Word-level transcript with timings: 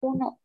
uno. 0.00 0.38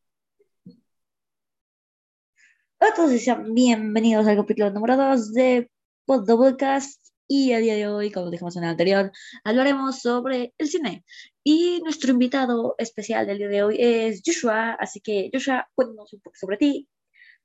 Todos 2.79 3.21
sean 3.21 3.53
bienvenidos 3.53 4.27
al 4.27 4.35
capítulo 4.37 4.71
número 4.71 4.97
2 4.97 5.33
de 5.33 5.69
Podcast 6.05 6.99
y 7.27 7.53
a 7.53 7.59
día 7.59 7.75
de 7.75 7.87
hoy, 7.87 8.11
como 8.11 8.29
dijimos 8.29 8.57
en 8.57 8.63
el 8.63 8.69
anterior, 8.71 9.11
hablaremos 9.43 9.99
sobre 9.99 10.53
el 10.57 10.67
cine. 10.67 11.05
Y 11.43 11.79
nuestro 11.83 12.11
invitado 12.11 12.75
especial 12.77 13.25
del 13.27 13.37
día 13.37 13.47
de 13.47 13.63
hoy 13.63 13.77
es 13.79 14.21
Joshua, 14.25 14.73
así 14.79 14.99
que 14.99 15.29
Joshua, 15.31 15.69
cuéntanos 15.75 16.11
un 16.13 16.21
poco 16.21 16.35
sobre 16.37 16.57
ti 16.57 16.89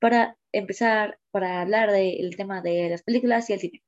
para 0.00 0.36
empezar, 0.52 1.18
para 1.30 1.61
hablar 1.61 1.93
del 1.93 2.34
tema 2.36 2.62
de 2.62 2.88
las 2.91 3.02
películas 3.02 3.48
y 3.50 3.52
el 3.52 3.61
cine. 3.61 3.82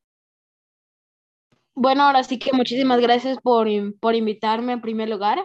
Bueno, 1.75 2.03
ahora 2.05 2.23
sí 2.25 2.39
que 2.39 2.53
muchísimas 2.53 3.01
gracias 3.01 3.39
por, 3.43 3.69
por 4.01 4.15
invitarme 4.15 4.75
en 4.75 4.81
primer 4.81 5.09
lugar. 5.09 5.39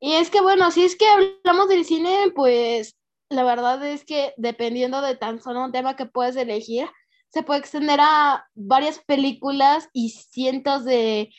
Y 0.00 0.12
es 0.12 0.30
que, 0.30 0.40
bueno, 0.40 0.70
si 0.70 0.84
es 0.84 0.96
que 0.96 1.06
hablamos 1.08 1.68
del 1.68 1.84
cine, 1.84 2.32
pues 2.34 2.96
la 3.30 3.44
verdad 3.44 3.84
es 3.86 4.04
que 4.04 4.32
dependiendo 4.36 5.02
de 5.02 5.16
tan 5.16 5.40
solo 5.42 5.64
un 5.64 5.72
tema 5.72 5.96
que 5.96 6.06
puedes 6.06 6.36
elegir, 6.36 6.88
se 7.30 7.42
puede 7.42 7.60
extender 7.60 8.00
a 8.00 8.46
varias 8.54 9.00
películas 9.00 9.88
y 9.92 10.10
cientos 10.10 10.84
de, 10.84 11.30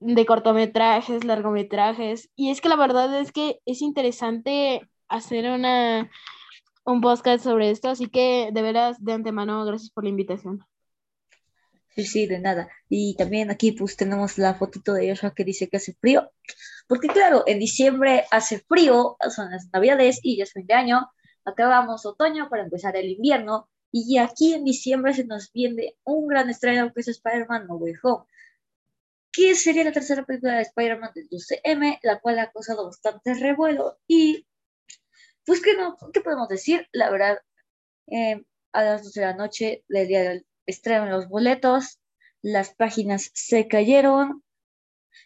de 0.00 0.26
cortometrajes, 0.26 1.24
largometrajes. 1.24 2.30
Y 2.36 2.50
es 2.50 2.60
que 2.60 2.68
la 2.68 2.76
verdad 2.76 3.18
es 3.18 3.32
que 3.32 3.60
es 3.64 3.80
interesante 3.80 4.88
hacer 5.08 5.48
una, 5.50 6.10
un 6.84 7.00
podcast 7.00 7.44
sobre 7.44 7.70
esto, 7.70 7.88
así 7.88 8.06
que 8.06 8.50
de 8.52 8.62
veras, 8.62 9.02
de 9.02 9.12
antemano, 9.12 9.64
gracias 9.64 9.90
por 9.90 10.04
la 10.04 10.10
invitación. 10.10 10.64
Sí, 11.96 12.04
sí, 12.04 12.26
de 12.26 12.38
nada. 12.38 12.68
Y 12.90 13.16
también 13.16 13.50
aquí 13.50 13.72
pues 13.72 13.96
tenemos 13.96 14.36
la 14.36 14.54
fotito 14.54 14.92
de 14.92 15.08
Joshua 15.08 15.34
que 15.34 15.44
dice 15.44 15.68
que 15.68 15.78
hace 15.78 15.94
frío. 15.94 16.30
Porque 16.86 17.08
claro, 17.08 17.42
en 17.46 17.58
diciembre 17.58 18.26
hace 18.30 18.58
frío, 18.60 19.16
son 19.34 19.50
las 19.50 19.68
navidades 19.72 20.20
y 20.22 20.36
ya 20.36 20.44
es 20.44 20.52
fin 20.52 20.66
de 20.66 20.74
año. 20.74 21.10
Acabamos 21.46 22.04
otoño 22.04 22.50
para 22.50 22.64
empezar 22.64 22.96
el 22.96 23.08
invierno. 23.08 23.70
Y 23.90 24.18
aquí 24.18 24.52
en 24.52 24.64
diciembre 24.64 25.14
se 25.14 25.24
nos 25.24 25.50
viene 25.52 25.96
un 26.04 26.28
gran 26.28 26.50
estreno 26.50 26.92
que 26.92 27.00
es 27.00 27.08
Spider-Man 27.08 27.66
No 27.66 27.76
Way 27.76 27.94
Home. 28.02 28.24
Que 29.32 29.54
sería 29.54 29.84
la 29.84 29.92
tercera 29.92 30.24
película 30.26 30.56
de 30.56 30.62
Spider-Man 30.62 31.12
del 31.14 31.28
UCM, 31.30 31.98
la 32.02 32.20
cual 32.20 32.38
ha 32.40 32.50
causado 32.52 32.84
bastante 32.86 33.32
revuelo. 33.34 33.98
Y 34.06 34.46
pues, 35.46 35.62
¿qué, 35.62 35.74
no, 35.76 35.96
¿qué 36.12 36.20
podemos 36.20 36.48
decir? 36.48 36.88
La 36.92 37.10
verdad, 37.10 37.38
eh, 38.08 38.44
a 38.72 38.82
las 38.84 39.04
12 39.04 39.20
de 39.20 39.26
la 39.26 39.34
noche 39.34 39.84
del 39.88 40.08
día 40.08 40.22
del 40.22 40.46
estreno 40.66 41.06
los 41.06 41.28
boletos, 41.28 42.00
las 42.42 42.74
páginas 42.74 43.30
se 43.34 43.68
cayeron, 43.68 44.42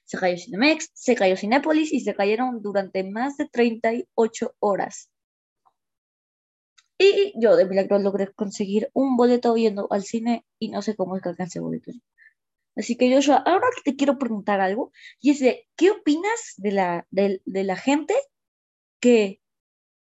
se 0.04 0.18
cayó 0.18 0.36
Cinemex, 0.36 0.90
se 0.94 1.14
cayó 1.14 1.36
Cinépolis 1.36 1.92
y 1.92 2.00
se 2.00 2.14
cayeron 2.14 2.62
durante 2.62 3.04
más 3.04 3.36
de 3.36 3.48
38 3.48 4.54
horas. 4.58 5.10
Y 6.98 7.32
yo 7.40 7.56
de 7.56 7.64
milagro 7.64 7.98
logré 7.98 8.32
conseguir 8.32 8.90
un 8.92 9.16
boleto 9.16 9.56
yendo 9.56 9.88
al 9.90 10.02
cine 10.02 10.44
y 10.58 10.68
no 10.68 10.82
sé 10.82 10.96
cómo 10.96 11.16
es 11.16 11.22
que 11.22 11.30
alcance 11.30 11.58
boletos. 11.58 11.96
Así 12.76 12.96
que 12.96 13.12
Joshua, 13.12 13.36
ahora 13.46 13.66
te 13.84 13.96
quiero 13.96 14.18
preguntar 14.18 14.60
algo, 14.60 14.92
y 15.20 15.30
es 15.30 15.40
de, 15.40 15.68
¿qué 15.76 15.90
opinas 15.90 16.54
de 16.56 16.72
la, 16.72 17.06
de 17.10 17.64
la 17.64 17.76
gente 17.76 18.14
que 19.00 19.39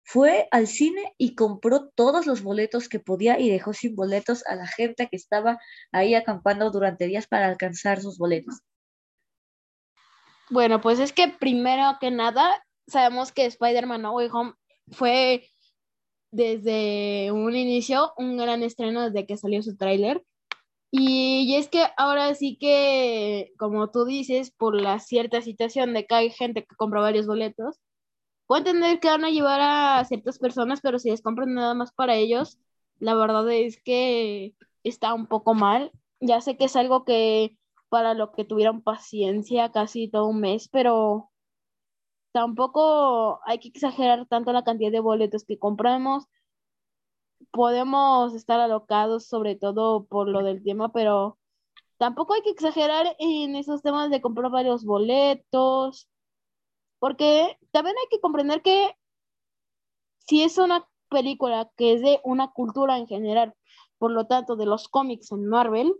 fue 0.09 0.47
al 0.53 0.69
cine 0.69 1.12
y 1.19 1.35
compró 1.35 1.89
todos 1.89 2.27
los 2.27 2.43
boletos 2.43 2.89
que 2.89 3.01
podía 3.01 3.41
y 3.41 3.51
dejó 3.51 3.73
sin 3.73 3.97
boletos 3.97 4.47
a 4.47 4.55
la 4.55 4.69
gente 4.69 5.09
que 5.09 5.17
estaba 5.17 5.59
ahí 5.91 6.15
acampando 6.15 6.71
durante 6.71 7.09
días 7.09 7.27
para 7.27 7.49
alcanzar 7.49 8.01
sus 8.01 8.17
boletos. 8.17 8.61
Bueno, 10.49 10.81
pues 10.81 11.01
es 11.01 11.12
que 11.12 11.27
primero 11.27 11.97
que 12.01 12.12
nada, 12.12 12.65
sabemos 12.87 13.33
que 13.33 13.47
Spider-Man 13.47 14.03
No 14.03 14.12
Way 14.12 14.29
Home 14.33 14.53
fue 14.93 15.49
desde 16.31 17.33
un 17.33 17.57
inicio 17.57 18.12
un 18.17 18.37
gran 18.37 18.62
estreno 18.62 19.11
desde 19.11 19.27
que 19.27 19.37
salió 19.37 19.61
su 19.65 19.77
tráiler. 19.77 20.23
Y, 20.93 21.57
es 21.57 21.69
que 21.69 21.84
ahora 21.97 22.33
sí 22.37 22.56
que, 22.61 23.53
como 23.59 23.91
tú 23.91 24.05
dices, 24.05 24.53
por 24.53 24.81
la 24.81 25.00
cierta 25.00 25.43
situación 25.43 25.94
de 25.94 26.06
que 26.06 26.15
hay 26.15 26.31
gente 26.31 26.62
que 26.62 26.77
compra 26.77 27.00
varios 27.00 27.27
boletos, 27.27 27.81
Puedo 28.47 28.61
entender 28.61 29.01
que 29.01 29.09
van 29.09 29.25
a 29.25 29.31
llevar 29.31 29.61
a 29.61 30.05
ciertas 30.05 30.39
personas, 30.39 30.81
pero 30.81 30.99
si 30.99 31.11
les 31.11 31.23
compran 31.23 31.55
nada 31.55 31.75
más 31.75 31.93
para 31.93 32.15
ellos, 32.15 32.59
la 32.99 33.15
verdad 33.15 33.51
es 33.51 33.81
que 33.83 34.55
está 34.84 35.15
un 35.15 35.27
poco 35.27 35.55
mal. 35.55 35.93
Ya 36.21 36.41
sé 36.41 36.56
que 36.56 36.67
es 36.67 36.77
algo 36.77 37.05
que 37.05 37.59
para 37.89 38.15
lo 38.15 38.33
que 38.33 38.45
tuvieron 38.45 38.83
paciencia 38.83 39.73
casi 39.73 40.09
todo 40.09 40.27
un 40.29 40.41
mes, 40.41 40.69
pero 40.69 41.31
tampoco 42.33 43.41
hay 43.47 43.59
que 43.59 43.69
exagerar 43.69 44.27
tanto 44.27 44.53
la 44.53 44.65
cantidad 44.65 44.93
de 44.93 45.01
boletos 45.01 45.45
que 45.45 45.59
compramos. 45.59 46.27
Podemos 47.51 48.35
estar 48.35 48.61
alocados 48.61 49.27
sobre 49.27 49.56
todo 49.56 50.05
por 50.06 50.29
lo 50.29 50.43
del 50.45 50.62
tema, 50.62 50.93
pero 50.93 51.39
tampoco 51.99 52.35
hay 52.35 52.43
que 52.43 52.51
exagerar 52.51 53.17
en 53.19 53.56
esos 53.56 53.83
temas 53.83 54.11
de 54.11 54.21
comprar 54.21 54.51
varios 54.51 54.85
boletos 54.85 56.09
porque 56.99 57.59
también 57.71 57.97
hay 57.99 58.09
que 58.11 58.21
comprender 58.21 58.62
que 58.62 58.97
si 60.19 60.43
es 60.43 60.59
una 60.59 60.89
película 61.09 61.71
que 61.77 61.95
es 61.95 62.03
de 62.03 62.21
una 62.25 62.53
cultura 62.53 62.99
en 62.99 63.07
general, 63.07 63.55
por 63.99 64.11
lo 64.11 64.27
tanto 64.27 64.57
de 64.57 64.67
los 64.67 64.89
cómics 64.89 65.33
en 65.33 65.47
Marvel, 65.47 65.95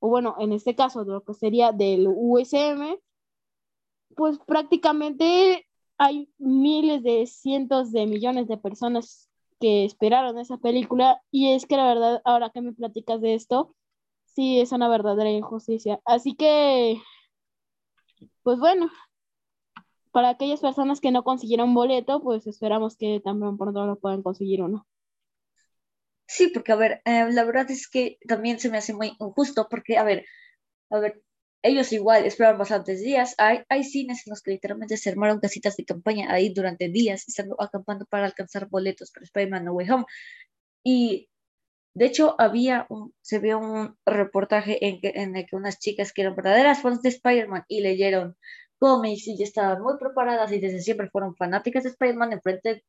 o 0.00 0.08
bueno, 0.08 0.36
en 0.38 0.52
este 0.52 0.74
caso 0.74 1.04
de 1.04 1.12
lo 1.12 1.24
que 1.24 1.34
sería 1.34 1.72
del 1.72 2.06
USM, 2.08 2.98
pues 4.16 4.38
prácticamente 4.46 5.66
hay 5.98 6.32
miles 6.38 7.02
de 7.02 7.26
cientos 7.26 7.92
de 7.92 8.06
millones 8.06 8.48
de 8.48 8.56
personas 8.56 9.28
que 9.60 9.84
esperaron 9.84 10.38
esa 10.38 10.56
película 10.56 11.22
y 11.30 11.52
es 11.52 11.66
que 11.66 11.76
la 11.76 11.86
verdad, 11.86 12.22
ahora 12.24 12.50
que 12.50 12.62
me 12.62 12.72
platicas 12.72 13.20
de 13.20 13.34
esto, 13.34 13.74
sí 14.24 14.60
es 14.60 14.72
una 14.72 14.88
verdadera 14.88 15.30
injusticia. 15.30 16.00
Así 16.06 16.34
que, 16.34 17.00
pues 18.42 18.58
bueno, 18.58 18.90
para 20.12 20.30
aquellas 20.30 20.60
personas 20.60 21.00
que 21.00 21.12
no 21.12 21.24
consiguieron 21.24 21.74
boleto, 21.74 22.20
pues 22.22 22.46
esperamos 22.46 22.96
que 22.96 23.20
también 23.24 23.56
pronto 23.56 23.86
lo 23.86 23.98
puedan 23.98 24.22
conseguir 24.22 24.62
uno. 24.62 24.86
Sí, 26.26 26.48
porque 26.48 26.72
a 26.72 26.76
ver, 26.76 27.02
eh, 27.04 27.26
la 27.32 27.44
verdad 27.44 27.70
es 27.70 27.88
que 27.88 28.18
también 28.26 28.60
se 28.60 28.70
me 28.70 28.78
hace 28.78 28.94
muy 28.94 29.16
injusto, 29.18 29.66
porque 29.68 29.98
a 29.98 30.04
ver, 30.04 30.24
a 30.90 30.98
ver, 31.00 31.22
ellos 31.62 31.92
igual 31.92 32.24
esperaron 32.24 32.58
bastantes 32.58 33.00
días. 33.02 33.34
Hay, 33.38 33.62
hay 33.68 33.84
cines 33.84 34.26
en 34.26 34.30
los 34.30 34.42
que 34.42 34.52
literalmente 34.52 34.96
se 34.96 35.10
armaron 35.10 35.40
casitas 35.40 35.76
de 35.76 35.84
campaña 35.84 36.32
ahí 36.32 36.52
durante 36.54 36.88
días, 36.88 37.28
estando 37.28 37.60
acampando 37.60 38.06
para 38.06 38.26
alcanzar 38.26 38.68
boletos 38.68 39.10
para 39.10 39.24
Spider-Man 39.24 39.64
No 39.64 39.72
Way 39.72 39.90
Home. 39.90 40.04
Y 40.84 41.28
de 41.94 42.06
hecho, 42.06 42.36
había 42.38 42.86
un, 42.88 43.14
se 43.20 43.38
vio 43.40 43.58
un 43.58 43.96
reportaje 44.06 44.86
en, 44.86 45.00
que, 45.00 45.12
en 45.16 45.36
el 45.36 45.46
que 45.46 45.56
unas 45.56 45.78
chicas 45.78 46.12
que 46.12 46.22
eran 46.22 46.36
verdaderas 46.36 46.82
fans 46.82 47.02
de 47.02 47.10
Spider-Man 47.10 47.64
y 47.68 47.80
leyeron 47.80 48.36
cómics 48.80 49.28
y 49.28 49.36
ya 49.38 49.44
estaban 49.44 49.82
muy 49.82 49.94
preparadas 49.98 50.50
y 50.52 50.58
desde 50.58 50.80
siempre 50.80 51.10
fueron 51.10 51.36
fanáticas 51.36 51.84
de 51.84 51.90
Spider-Man. 51.90 52.32
Enfrente, 52.32 52.84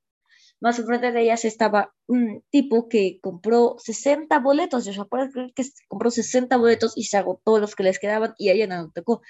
más 0.59 0.79
enfrente 0.79 1.11
de 1.11 1.21
ellas 1.21 1.45
estaba 1.45 1.93
un 2.07 2.43
tipo 2.49 2.89
que 2.89 3.19
compró 3.21 3.75
60 3.77 4.39
boletos. 4.39 4.85
Yo 4.85 5.07
puedo 5.07 5.29
creer 5.29 5.53
que 5.53 5.63
compró 5.87 6.09
60 6.09 6.57
boletos 6.57 6.93
y 6.95 7.03
se 7.03 7.17
agotó 7.17 7.59
los 7.59 7.75
que 7.75 7.83
les 7.83 7.99
quedaban 7.99 8.33
y 8.37 8.49
a 8.49 8.53
ella 8.53 8.67
no 8.67 8.91
tocó. 8.91 9.21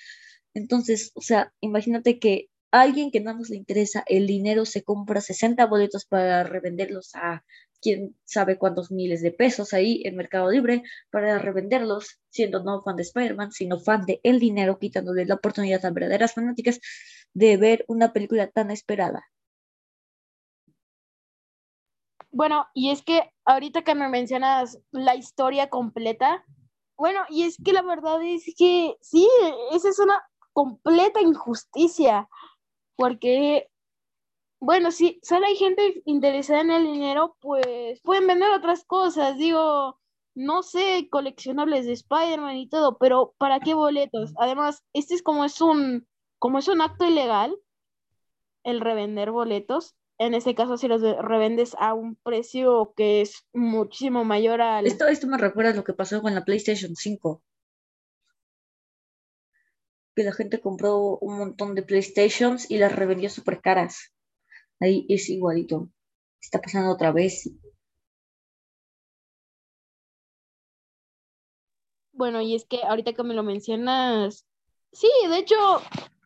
Entonces, 0.53 1.11
o 1.16 1.22
sea, 1.22 1.53
imagínate 1.61 2.19
que 2.19 2.49
alguien 2.72 3.11
que 3.11 3.22
no 3.22 3.33
nos 3.33 3.49
le 3.49 3.57
interesa 3.57 4.03
el 4.07 4.28
dinero 4.28 4.66
se 4.66 4.83
compra 4.83 5.22
60 5.22 5.66
boletos 5.66 6.05
para 6.05 6.43
revenderlos 6.43 7.11
a 7.16 7.43
quién 7.81 8.16
sabe 8.24 8.58
cuántos 8.58 8.92
miles 8.92 9.22
de 9.22 9.31
pesos 9.31 9.74
ahí 9.74 10.02
en 10.06 10.16
Mercado 10.16 10.50
Libre 10.50 10.84
para 11.09 11.40
revenderlos, 11.40 12.19
siendo 12.30 12.64
no 12.64 12.81
fan 12.81 12.96
de 12.96 13.03
Spider-Man, 13.03 13.52
sino 13.52 13.80
fan 13.80 14.06
de 14.06 14.19
el 14.24 14.40
dinero, 14.40 14.80
quitándole 14.80 15.25
la 15.25 15.36
oportunidad 15.36 15.84
a 15.86 15.91
verdaderas 15.91 16.34
fanáticas 16.34 16.80
de 17.34 17.58
ver 17.58 17.86
una 17.88 18.14
película 18.14 18.47
tan 18.47 18.72
esperada. 18.72 19.25
Bueno, 22.32 22.67
y 22.73 22.91
es 22.91 23.02
que 23.02 23.29
ahorita 23.44 23.84
que 23.84 23.94
me 23.94 24.08
mencionas 24.08 24.79
la 24.91 25.16
historia 25.16 25.70
completa, 25.70 26.46
bueno, 26.96 27.22
y 27.29 27.44
es 27.44 27.58
que 27.64 27.73
la 27.73 27.82
verdad 27.82 28.22
es 28.23 28.46
que 28.58 28.96
sí, 29.02 29.28
esa 29.73 29.90
es 29.90 30.00
una 30.00 30.22
completa 30.53 31.20
injusticia, 31.22 32.29
porque 32.96 33.70
bueno, 34.61 34.91
si 34.91 35.19
solo 35.23 35.47
hay 35.47 35.55
gente 35.55 36.03
interesada 36.05 36.61
en 36.61 36.69
el 36.69 36.84
dinero, 36.84 37.35
pues 37.41 37.99
pueden 38.02 38.28
vender 38.28 38.52
otras 38.52 38.85
cosas, 38.85 39.35
digo, 39.35 39.99
no 40.35 40.61
sé, 40.61 41.08
coleccionables 41.09 41.87
de 41.87 41.93
Spider-Man 41.93 42.58
y 42.58 42.69
todo, 42.69 42.99
pero 42.99 43.34
¿para 43.40 43.59
qué 43.59 43.73
boletos? 43.73 44.34
Además, 44.37 44.84
este 44.93 45.16
es 45.16 45.23
como 45.23 45.46
es 45.46 45.61
un, 45.61 46.08
como 46.37 46.59
es 46.59 46.67
un 46.67 46.79
acto 46.79 47.05
ilegal, 47.05 47.58
el 48.63 48.81
revender 48.81 49.31
boletos. 49.31 49.96
En 50.19 50.35
este 50.35 50.53
caso, 50.53 50.78
si 50.78 50.87
los 50.87 51.02
revendes 51.02 51.75
a 51.79 51.96
un 51.96 52.16
precio 52.17 52.93
que 52.96 53.22
es 53.22 53.47
muchísimo 53.53 54.23
mayor 54.25 54.61
al... 54.61 54.85
Esto, 54.85 55.07
esto 55.07 55.25
me 55.25 55.40
recuerda 55.40 55.72
a 55.72 55.75
lo 55.75 55.84
que 55.84 55.93
pasó 55.93 56.22
con 56.22 56.35
la 56.35 56.46
PlayStation 56.46 56.96
5. 56.96 57.41
Que 60.16 60.23
la 60.23 60.34
gente 60.34 60.61
compró 60.61 61.17
un 61.17 61.40
montón 61.40 61.73
de 61.73 61.81
PlayStations 61.81 62.69
y 62.69 62.78
las 62.78 62.96
revendió 62.96 63.28
súper 63.31 63.59
caras 63.59 64.14
ahí 64.81 65.05
es 65.07 65.29
igualito. 65.29 65.89
Está 66.41 66.59
pasando 66.59 66.91
otra 66.91 67.11
vez. 67.11 67.49
Bueno, 72.13 72.41
y 72.41 72.55
es 72.55 72.66
que 72.66 72.83
ahorita 72.83 73.13
que 73.13 73.23
me 73.23 73.33
lo 73.33 73.43
mencionas, 73.43 74.45
sí, 74.91 75.09
de 75.28 75.37
hecho, 75.37 75.55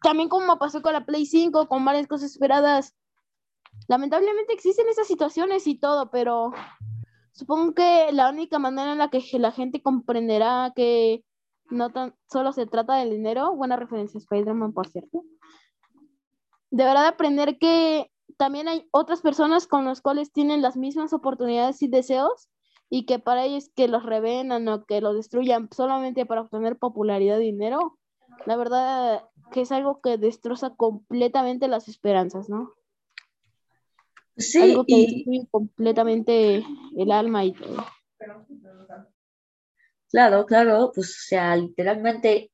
también 0.02 0.30
como 0.30 0.58
pasó 0.58 0.82
con 0.82 0.94
la 0.94 1.06
Play 1.06 1.26
5, 1.26 1.68
con 1.68 1.86
varias 1.86 2.08
cosas 2.08 2.32
esperadas, 2.32 2.96
lamentablemente 3.88 4.54
existen 4.54 4.90
esas 4.90 5.08
situaciones 5.08 5.68
y 5.68 5.76
todo, 5.76 6.10
pero 6.10 6.52
supongo 7.32 7.74
que 7.74 8.12
la 8.12 8.30
única 8.30 8.60
manera 8.60 8.92
en 8.94 8.98
la 8.98 9.10
que 9.10 9.22
la 9.40 9.52
gente 9.52 9.82
comprenderá 9.82 10.74
que 10.76 11.24
no 11.70 11.92
tan 11.92 12.16
solo 12.32 12.52
se 12.52 12.66
trata 12.66 12.96
del 12.96 13.12
dinero, 13.12 13.56
buena 13.56 13.76
referencia 13.78 14.18
a 14.18 14.22
Spider-Man, 14.22 14.74
por 14.74 14.88
cierto, 14.88 15.24
deberá 16.72 17.08
aprender 17.08 17.58
que 17.58 18.12
también 18.38 18.68
hay 18.68 18.88
otras 18.92 19.22
personas 19.22 19.68
con 19.68 19.86
las 19.86 20.02
cuales 20.02 20.32
tienen 20.32 20.62
las 20.62 20.78
mismas 20.78 21.14
oportunidades 21.14 21.82
y 21.82 21.88
deseos 21.88 22.50
y 22.90 23.06
que 23.06 23.20
para 23.20 23.46
ellos 23.46 23.70
que 23.76 23.88
los 23.88 24.04
revenan 24.04 24.68
o 24.68 24.86
que 24.86 25.02
los 25.02 25.16
destruyan 25.16 25.70
solamente 25.72 26.26
para 26.26 26.42
obtener 26.42 26.78
popularidad 26.78 27.40
y 27.40 27.46
dinero, 27.46 27.98
la 28.46 28.56
verdad 28.56 29.24
que 29.52 29.62
es 29.62 29.72
algo 29.72 30.02
que 30.02 30.18
destroza 30.18 30.76
completamente 30.76 31.68
las 31.68 31.88
esperanzas, 31.88 32.50
¿no? 32.50 32.74
Sí, 34.38 34.62
algo 34.62 34.86
que 34.86 34.98
destruye 34.98 35.48
completamente 35.50 36.64
el 36.98 37.12
alma 37.12 37.46
y 37.46 37.54
todo. 37.54 37.86
Claro, 40.10 40.46
claro, 40.46 40.92
pues 40.94 41.10
o 41.10 41.28
sea, 41.28 41.56
literalmente 41.56 42.52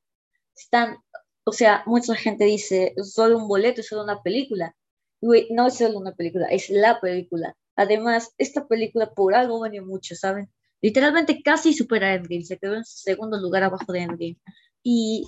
están, 0.56 0.98
o 1.44 1.52
sea, 1.52 1.84
mucha 1.86 2.16
gente 2.16 2.46
dice, 2.46 2.94
solo 3.04 3.38
un 3.38 3.48
boleto, 3.48 3.82
es 3.82 3.88
solo 3.88 4.04
una 4.04 4.22
película. 4.22 4.76
No 5.22 5.68
es 5.68 5.78
solo 5.78 6.00
una 6.00 6.14
película, 6.14 6.48
es 6.48 6.70
la 6.70 7.00
película. 7.00 7.56
Además, 7.76 8.34
esta 8.38 8.68
película 8.68 9.12
por 9.14 9.36
algo 9.36 9.62
venía 9.62 9.82
mucho, 9.82 10.16
¿saben? 10.16 10.50
Literalmente 10.82 11.42
casi 11.44 11.74
supera 11.74 12.08
a 12.08 12.16
Endgame, 12.16 12.44
se 12.44 12.58
quedó 12.58 12.76
en 12.76 12.86
segundo 12.86 13.40
lugar 13.40 13.64
abajo 13.64 13.92
de 13.94 14.00
Endgame. 14.00 14.38
Y, 14.84 15.28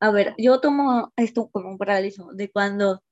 a 0.00 0.10
ver, 0.10 0.34
yo 0.36 0.60
tomo 0.60 1.12
esto 1.16 1.48
como 1.50 1.70
un 1.70 1.78
paralelismo 1.78 2.32
de 2.32 2.50
cuando 2.50 3.02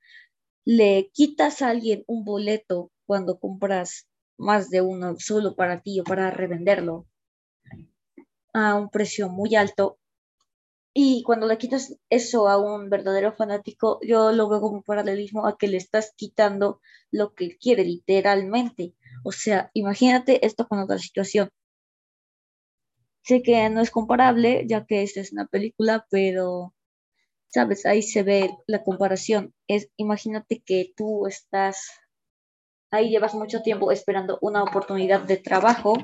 le 0.65 1.11
quitas 1.13 1.63
a 1.63 1.71
alguien 1.71 2.05
un 2.07 2.25
boleto 2.25 2.91
cuando 3.07 3.39
compras 3.39 4.09
más 4.37 4.71
de 4.71 4.81
uno 4.81 5.17
solo 5.19 5.55
para 5.55 5.83
ti 5.83 6.01
o 6.01 6.05
para 6.05 6.31
revenderlo 6.31 7.07
a 8.53 8.75
un 8.75 8.91
precio 8.91 9.29
muy 9.29 9.55
alto. 9.55 10.00
Y 10.93 11.23
cuando 11.23 11.47
le 11.47 11.59
quitas 11.59 11.97
eso 12.11 12.49
a 12.49 12.59
un 12.59 12.91
verdadero 12.91 13.33
fanático, 13.33 14.01
yo 14.03 14.33
lo 14.33 14.49
veo 14.49 14.61
como 14.61 14.77
un 14.79 14.83
paralelismo 14.83 15.47
a 15.47 15.57
que 15.57 15.69
le 15.69 15.77
estás 15.77 16.13
quitando 16.17 16.81
lo 17.13 17.35
que 17.35 17.57
quiere 17.59 17.85
literalmente. 17.85 18.95
O 19.25 19.33
sea, 19.33 19.71
imagínate 19.75 20.45
esto 20.45 20.67
con 20.67 20.81
otra 20.81 20.99
situación. 20.99 21.51
Sé 23.23 23.43
que 23.43 23.69
no 23.71 23.81
es 23.81 23.91
comparable, 23.91 24.65
ya 24.67 24.85
que 24.87 25.03
esta 25.03 25.21
es 25.21 25.33
una 25.33 25.47
película, 25.47 26.07
pero, 26.11 26.75
¿sabes? 27.49 27.87
Ahí 27.87 28.03
se 28.03 28.23
ve 28.25 28.51
la 28.67 28.83
comparación. 28.83 29.55
Es, 29.69 29.91
imagínate 29.97 30.61
que 30.65 30.93
tú 30.97 31.27
estás, 31.27 31.91
ahí 32.91 33.11
llevas 33.11 33.35
mucho 33.35 33.63
tiempo 33.63 33.93
esperando 33.93 34.39
una 34.43 34.65
oportunidad 34.65 35.21
de 35.23 35.37
trabajo 35.37 35.95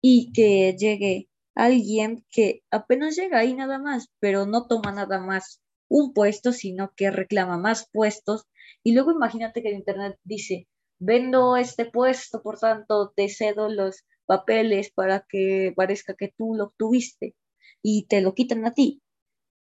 y 0.00 0.32
que 0.32 0.76
llegue 0.78 1.28
alguien 1.56 2.24
que 2.30 2.62
apenas 2.70 3.16
llega 3.16 3.38
ahí 3.40 3.54
nada 3.54 3.78
más, 3.78 4.08
pero 4.20 4.46
no 4.46 4.68
toma 4.68 4.92
nada 4.92 5.18
más 5.18 5.60
un 5.88 6.12
puesto, 6.14 6.52
sino 6.52 6.92
que 6.94 7.10
reclama 7.10 7.58
más 7.58 7.88
puestos. 7.92 8.44
Y 8.84 8.92
luego 8.94 9.10
imagínate 9.12 9.62
que 9.62 9.70
el 9.70 9.76
Internet 9.76 10.18
dice, 10.22 10.68
vendo 10.98 11.56
este 11.56 11.86
puesto, 11.86 12.42
por 12.42 12.58
tanto, 12.58 13.12
te 13.16 13.28
cedo 13.28 13.68
los 13.68 14.04
papeles 14.26 14.92
para 14.92 15.24
que 15.28 15.72
parezca 15.74 16.14
que 16.14 16.32
tú 16.36 16.54
lo 16.54 16.64
obtuviste 16.66 17.34
y 17.82 18.06
te 18.06 18.20
lo 18.20 18.34
quitan 18.34 18.64
a 18.66 18.74
ti. 18.74 19.02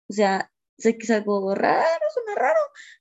O 0.09 0.13
sea, 0.13 0.51
sé 0.77 0.97
que 0.97 1.03
es 1.05 1.11
algo 1.11 1.53
raro, 1.55 2.05
suena 2.13 2.35
raro 2.35 2.59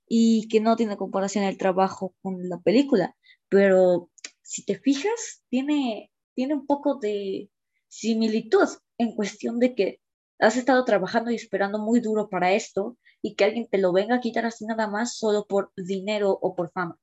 y 0.08 0.48
que 0.48 0.60
no 0.60 0.76
tiene 0.76 0.96
comparación 0.96 1.44
el 1.44 1.58
trabajo 1.58 2.14
con 2.22 2.48
la 2.48 2.58
película, 2.60 3.16
pero 3.48 4.10
si 4.42 4.64
te 4.64 4.78
fijas, 4.78 5.44
tiene, 5.48 6.12
tiene 6.34 6.54
un 6.54 6.66
poco 6.66 6.96
de, 6.96 7.50
similitud 7.88 8.68
en 8.98 9.14
cuestión 9.14 9.58
de 9.58 9.74
que 9.74 10.00
has 10.38 10.56
estado 10.56 10.84
trabajando 10.84 11.30
y 11.30 11.36
esperando 11.36 11.78
muy 11.78 12.00
duro 12.00 12.28
para 12.28 12.52
esto 12.52 12.96
y 13.22 13.34
que 13.34 13.44
alguien 13.44 13.68
te 13.68 13.78
lo 13.78 13.92
venga 13.92 14.16
a 14.16 14.20
quitar 14.20 14.44
así 14.46 14.66
nada 14.66 14.88
más 14.88 15.16
solo 15.16 15.46
por 15.46 15.72
dinero 15.76 16.30
o 16.30 16.54
por 16.54 16.70
fama. 16.70 16.98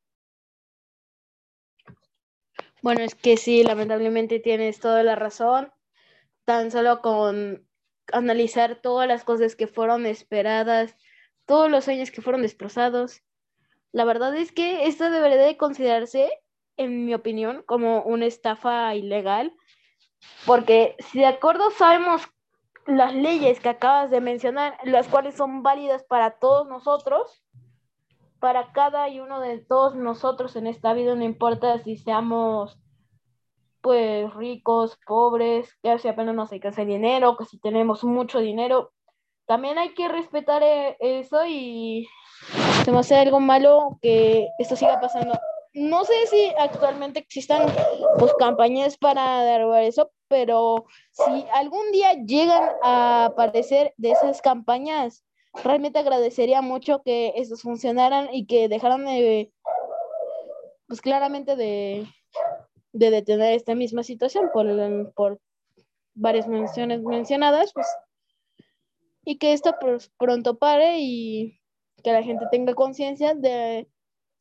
Bueno, 2.81 3.01
es 3.01 3.15
que 3.15 3.37
sí, 3.37 3.63
lamentablemente 3.63 4.39
tienes 4.39 4.79
toda 4.79 5.03
la 5.03 5.15
razón. 5.15 5.71
Tan 6.45 6.69
solo 6.69 7.01
con 7.01 7.65
analizar 8.11 8.81
todas 8.81 9.07
las 9.07 9.23
cosas 9.23 9.55
que 9.55 9.67
fueron 9.67 10.05
esperadas, 10.05 10.95
todos 11.45 11.71
los 11.71 11.85
sueños 11.85 12.11
que 12.11 12.21
fueron 12.21 12.41
destrozados. 12.41 13.21
La 13.93 14.05
verdad 14.05 14.35
es 14.35 14.51
que 14.51 14.87
esto 14.87 15.09
debería 15.09 15.37
de 15.37 15.55
considerarse, 15.55 16.29
en 16.75 17.05
mi 17.05 17.13
opinión, 17.13 17.63
como 17.65 18.03
una 18.03 18.25
estafa 18.25 18.93
ilegal 18.95 19.53
porque 20.45 20.95
si 20.99 21.19
de 21.19 21.25
acuerdo 21.25 21.71
sabemos 21.71 22.27
las 22.85 23.13
leyes 23.13 23.59
que 23.59 23.69
acabas 23.69 24.11
de 24.11 24.21
mencionar, 24.21 24.77
las 24.83 25.07
cuales 25.07 25.35
son 25.35 25.63
válidas 25.63 26.03
para 26.03 26.31
todos 26.31 26.67
nosotros, 26.67 27.43
para 28.39 28.73
cada 28.73 29.07
y 29.07 29.19
uno 29.19 29.39
de 29.39 29.59
todos 29.59 29.95
nosotros 29.95 30.55
en 30.55 30.67
esta 30.67 30.93
vida, 30.93 31.15
no 31.15 31.23
importa 31.23 31.79
si 31.79 31.95
seamos 31.97 32.77
pues 33.81 34.33
ricos, 34.33 34.97
pobres, 35.05 35.77
que 35.81 35.97
si 35.99 36.07
apenas 36.07 36.35
nos 36.35 36.51
hacer 36.51 36.87
dinero, 36.87 37.35
que 37.37 37.45
si 37.45 37.57
tenemos 37.59 38.03
mucho 38.03 38.39
dinero, 38.39 38.91
también 39.45 39.77
hay 39.77 39.93
que 39.93 40.07
respetar 40.07 40.63
eh, 40.63 40.95
eso 40.99 41.45
y 41.45 42.07
se 42.83 42.91
hace 42.91 43.15
algo 43.15 43.39
malo 43.39 43.97
que 44.01 44.47
esto 44.57 44.75
siga 44.75 44.99
pasando 45.01 45.33
no 45.73 46.05
sé 46.05 46.13
si 46.27 46.51
actualmente 46.59 47.19
existan 47.19 47.67
pues, 48.19 48.33
campañas 48.35 48.97
para 48.97 49.43
derribar 49.43 49.83
eso, 49.83 50.11
pero 50.27 50.85
si 51.11 51.45
algún 51.53 51.91
día 51.91 52.13
llegan 52.25 52.69
a 52.83 53.25
aparecer 53.25 53.93
de 53.97 54.11
esas 54.11 54.41
campañas, 54.41 55.23
realmente 55.63 55.99
agradecería 55.99 56.61
mucho 56.61 57.01
que 57.03 57.33
estos 57.35 57.61
funcionaran 57.61 58.29
y 58.33 58.45
que 58.45 58.67
dejaran 58.69 59.05
de, 59.05 59.51
pues 60.87 61.01
claramente 61.01 61.55
de, 61.55 62.05
de 62.91 63.09
detener 63.09 63.53
esta 63.53 63.73
misma 63.73 64.03
situación 64.03 64.49
por, 64.53 64.67
por 65.13 65.39
varias 66.13 66.47
menciones 66.47 67.01
mencionadas, 67.01 67.73
pues, 67.73 67.87
y 69.25 69.37
que 69.37 69.53
esto 69.53 69.75
pues, 69.79 70.11
pronto 70.17 70.57
pare 70.57 70.99
y 70.99 71.59
que 72.03 72.11
la 72.11 72.21
gente 72.21 72.45
tenga 72.51 72.75
conciencia 72.75 73.33
de 73.33 73.87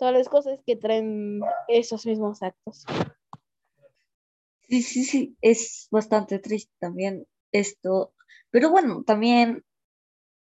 todas 0.03 0.17
las 0.17 0.29
cosas 0.29 0.59
que 0.67 0.75
traen 0.75 1.41
esos 1.69 2.07
mismos 2.07 2.43
actos. 2.43 2.85
Sí, 4.63 4.83
sí, 4.83 5.05
sí, 5.05 5.37
es 5.41 5.87
bastante 5.93 6.41
triste 6.41 6.73
también 6.81 7.25
esto, 7.53 8.13
pero 8.51 8.69
bueno, 8.71 9.05
también 9.07 9.65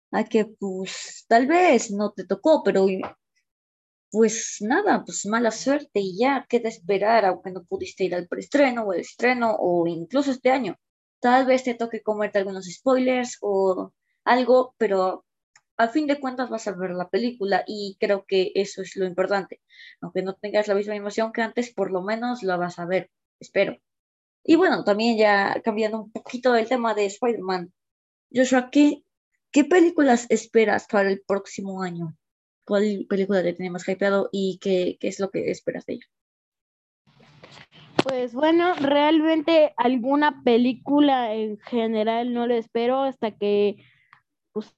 hay 0.10 0.26
que, 0.26 0.46
pues, 0.46 1.26
tal 1.28 1.46
vez 1.46 1.92
no 1.92 2.14
te 2.14 2.26
tocó, 2.26 2.64
pero 2.64 2.88
pues 4.10 4.58
nada, 4.62 5.04
pues 5.06 5.24
mala 5.28 5.52
suerte 5.52 6.00
y 6.00 6.18
ya 6.18 6.48
queda 6.50 6.70
esperar, 6.70 7.24
aunque 7.24 7.52
no 7.52 7.64
pudiste 7.64 8.06
ir 8.06 8.16
al 8.16 8.28
preestreno 8.28 8.86
o 8.86 8.94
el 8.94 9.02
estreno 9.02 9.56
o 9.60 9.86
incluso 9.86 10.32
este 10.32 10.50
año. 10.50 10.80
Tal 11.20 11.46
vez 11.46 11.64
te 11.64 11.76
toque 11.76 12.02
comerte 12.02 12.40
algunos 12.40 12.66
spoilers 12.66 13.38
o 13.42 13.94
algo, 14.24 14.74
pero 14.80 15.26
al 15.78 15.90
fin 15.90 16.08
de 16.08 16.20
cuentas 16.20 16.50
vas 16.50 16.68
a 16.68 16.74
ver 16.74 16.92
la 16.92 17.10
película 17.10 17.64
y 17.68 17.98
creo 18.00 18.26
que 18.28 18.52
eso 18.56 18.82
es 18.82 18.96
lo 18.96 19.06
importante. 19.06 19.62
Aunque 20.02 20.22
no 20.22 20.36
tengas 20.36 20.68
la 20.68 20.76
misma 20.76 20.96
emoción 20.96 21.32
que 21.32 21.42
antes, 21.42 21.74
por 21.74 21.92
lo 21.92 22.02
menos 22.02 22.44
la 22.44 22.58
vas 22.58 22.80
a 22.80 22.86
ver, 22.86 23.10
espero. 23.40 23.78
Y 24.44 24.56
bueno, 24.56 24.84
también 24.84 25.18
ya 25.18 25.62
cambiando 25.64 26.02
un 26.02 26.12
poquito 26.12 26.52
del 26.54 26.68
tema 26.68 26.94
de 26.94 27.06
Spider-Man. 27.06 27.74
Joshua, 28.34 28.70
¿qué, 28.72 29.04
¿qué 29.52 29.64
películas 29.64 30.28
esperas 30.30 30.88
para 30.88 31.10
el 31.10 31.22
próximo 31.22 31.82
año? 31.82 32.16
¿Cuál 32.66 33.06
película 33.10 33.42
te 33.42 33.54
tenemos 33.54 33.88
hypeado 33.88 34.30
y 34.32 34.60
qué, 34.62 34.98
qué 35.00 35.08
es 35.08 35.20
lo 35.20 35.30
que 35.30 35.50
esperas 35.50 35.86
de 35.86 35.94
ella? 35.94 36.06
Pues 38.04 38.34
bueno, 38.34 38.74
realmente 38.76 39.74
alguna 39.78 40.44
película 40.44 41.34
en 41.34 41.58
general 41.60 42.34
no 42.34 42.48
la 42.48 42.58
espero 42.58 43.02
hasta 43.02 43.32
que 43.32 43.78
pues, 44.52 44.76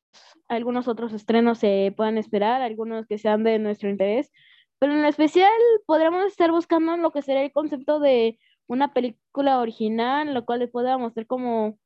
algunos 0.48 0.88
otros 0.88 1.14
estrenos 1.14 1.60
se 1.60 1.94
puedan 1.96 2.18
esperar, 2.18 2.62
algunos 2.62 3.08
que 3.08 3.18
sean 3.18 3.44
de 3.44 3.60
nuestro 3.60 3.90
interés, 3.90 4.32
pero 4.80 4.94
en 4.94 5.06
especial 5.06 5.52
podríamos 5.86 6.26
estar 6.26 6.52
buscando 6.52 6.98
lo 6.98 7.12
que 7.12 7.22
sería 7.22 7.44
el 7.44 7.52
concepto 7.52 8.00
de 8.00 8.40
una 8.68 8.94
película 8.94 9.60
original, 9.60 10.34
lo 10.34 10.46
cual 10.46 10.60
le 10.60 10.68
pueda 10.68 10.98
mostrar 10.98 11.28
como 11.28 11.80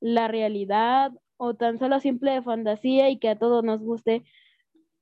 la 0.00 0.28
realidad 0.28 1.12
o 1.38 1.54
tan 1.54 1.78
solo 1.78 2.00
simple 2.00 2.32
de 2.32 2.42
fantasía 2.42 3.10
y 3.10 3.18
que 3.18 3.30
a 3.30 3.38
todos 3.38 3.64
nos 3.64 3.82
guste. 3.82 4.24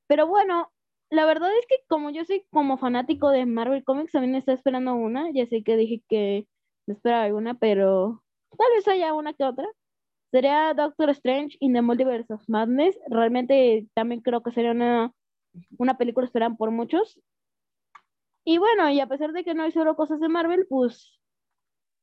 Pero 0.06 0.26
bueno, 0.26 0.72
la 1.10 1.26
verdad 1.26 1.50
es 1.58 1.66
que 1.66 1.76
como 1.88 2.10
yo 2.10 2.24
soy 2.24 2.44
como 2.50 2.78
fanático 2.78 3.30
de 3.30 3.46
Marvel 3.46 3.84
Comics, 3.84 4.12
también 4.12 4.34
estoy 4.34 4.54
esperando 4.54 4.94
una. 4.94 5.30
Ya 5.32 5.46
sé 5.46 5.62
que 5.62 5.76
dije 5.76 6.02
que 6.08 6.46
me 6.86 6.94
esperaba 6.94 7.24
alguna, 7.24 7.54
pero 7.54 8.22
tal 8.58 8.68
vez 8.74 8.88
haya 8.88 9.14
una 9.14 9.34
que 9.34 9.44
otra. 9.44 9.66
Sería 10.34 10.74
Doctor 10.74 11.10
Strange 11.10 11.56
in 11.60 11.74
the 11.74 11.80
Multiverse 11.80 12.34
of 12.34 12.42
Madness. 12.48 12.98
Realmente 13.06 13.86
también 13.94 14.20
creo 14.20 14.42
que 14.42 14.50
sería 14.50 14.72
una, 14.72 15.14
una 15.78 15.96
película 15.96 16.26
esperada 16.26 16.52
por 16.56 16.72
muchos. 16.72 17.20
Y 18.42 18.58
bueno, 18.58 18.90
y 18.90 18.98
a 18.98 19.06
pesar 19.06 19.30
de 19.30 19.44
que 19.44 19.54
no 19.54 19.70
solo 19.70 19.94
cosas 19.94 20.18
de 20.18 20.28
Marvel, 20.28 20.66
pues 20.68 21.20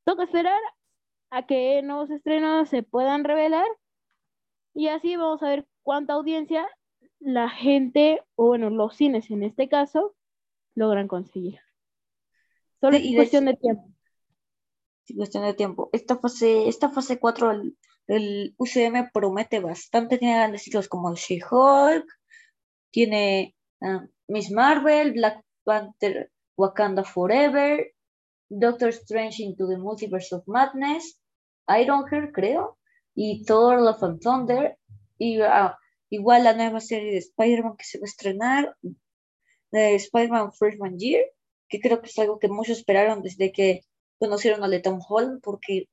toca 0.04 0.22
esperar 0.22 0.58
a 1.28 1.44
que 1.44 1.82
nuevos 1.82 2.10
estrenos 2.10 2.70
se 2.70 2.82
puedan 2.82 3.24
revelar. 3.24 3.66
Y 4.72 4.88
así 4.88 5.14
vamos 5.14 5.42
a 5.42 5.50
ver 5.50 5.66
cuánta 5.82 6.14
audiencia 6.14 6.66
la 7.20 7.50
gente, 7.50 8.22
o 8.34 8.46
bueno, 8.46 8.70
los 8.70 8.96
cines 8.96 9.30
en 9.30 9.42
este 9.42 9.68
caso, 9.68 10.14
logran 10.74 11.06
conseguir. 11.06 11.60
Solo 12.80 12.96
es 12.96 13.14
cuestión 13.14 13.44
de, 13.44 13.56
tiempo. 13.56 13.90
Sí, 15.04 15.16
cuestión 15.16 15.44
de 15.44 15.52
tiempo. 15.52 15.90
Esta 15.92 16.16
fase, 16.16 16.66
esta 16.66 16.88
fase 16.88 17.18
4 17.18 17.50
del, 18.06 18.54
UCM 18.58 19.10
promete 19.12 19.60
bastante. 19.60 20.18
Tiene 20.18 20.36
grandes 20.36 20.64
títulos 20.64 20.88
como 20.88 21.14
She-Hulk, 21.14 22.06
tiene 22.90 23.54
ah, 23.80 24.06
Miss 24.28 24.50
Marvel, 24.50 25.12
Black 25.12 25.44
Panther, 25.64 26.30
Wakanda 26.56 27.04
Forever, 27.04 27.86
Doctor 28.48 28.90
Strange 28.90 29.42
into 29.42 29.66
the 29.66 29.76
Multiverse 29.76 30.32
of 30.32 30.44
Madness, 30.46 31.18
Ironheart, 31.68 32.32
creo, 32.32 32.78
y 33.14 33.44
Thor 33.44 33.80
Love 33.80 34.02
and 34.02 34.20
Thunder, 34.20 34.78
y 35.18 35.40
ah, 35.40 35.78
Igual 36.12 36.44
la 36.44 36.52
nueva 36.52 36.80
serie 36.80 37.12
de 37.12 37.18
Spider-Man 37.20 37.78
que 37.78 37.86
se 37.86 37.98
va 37.98 38.04
a 38.04 38.12
estrenar, 38.12 38.76
de 39.70 39.94
Spider-Man 39.94 40.52
Freshman 40.52 40.98
Year, 40.98 41.24
que 41.70 41.80
creo 41.80 42.02
que 42.02 42.10
es 42.10 42.18
algo 42.18 42.38
que 42.38 42.48
muchos 42.48 42.76
esperaron 42.76 43.22
desde 43.22 43.50
que 43.50 43.80
conocieron 44.18 44.62
a 44.62 44.82
Tom 44.82 45.00
Holland, 45.08 45.40
porque 45.42 45.88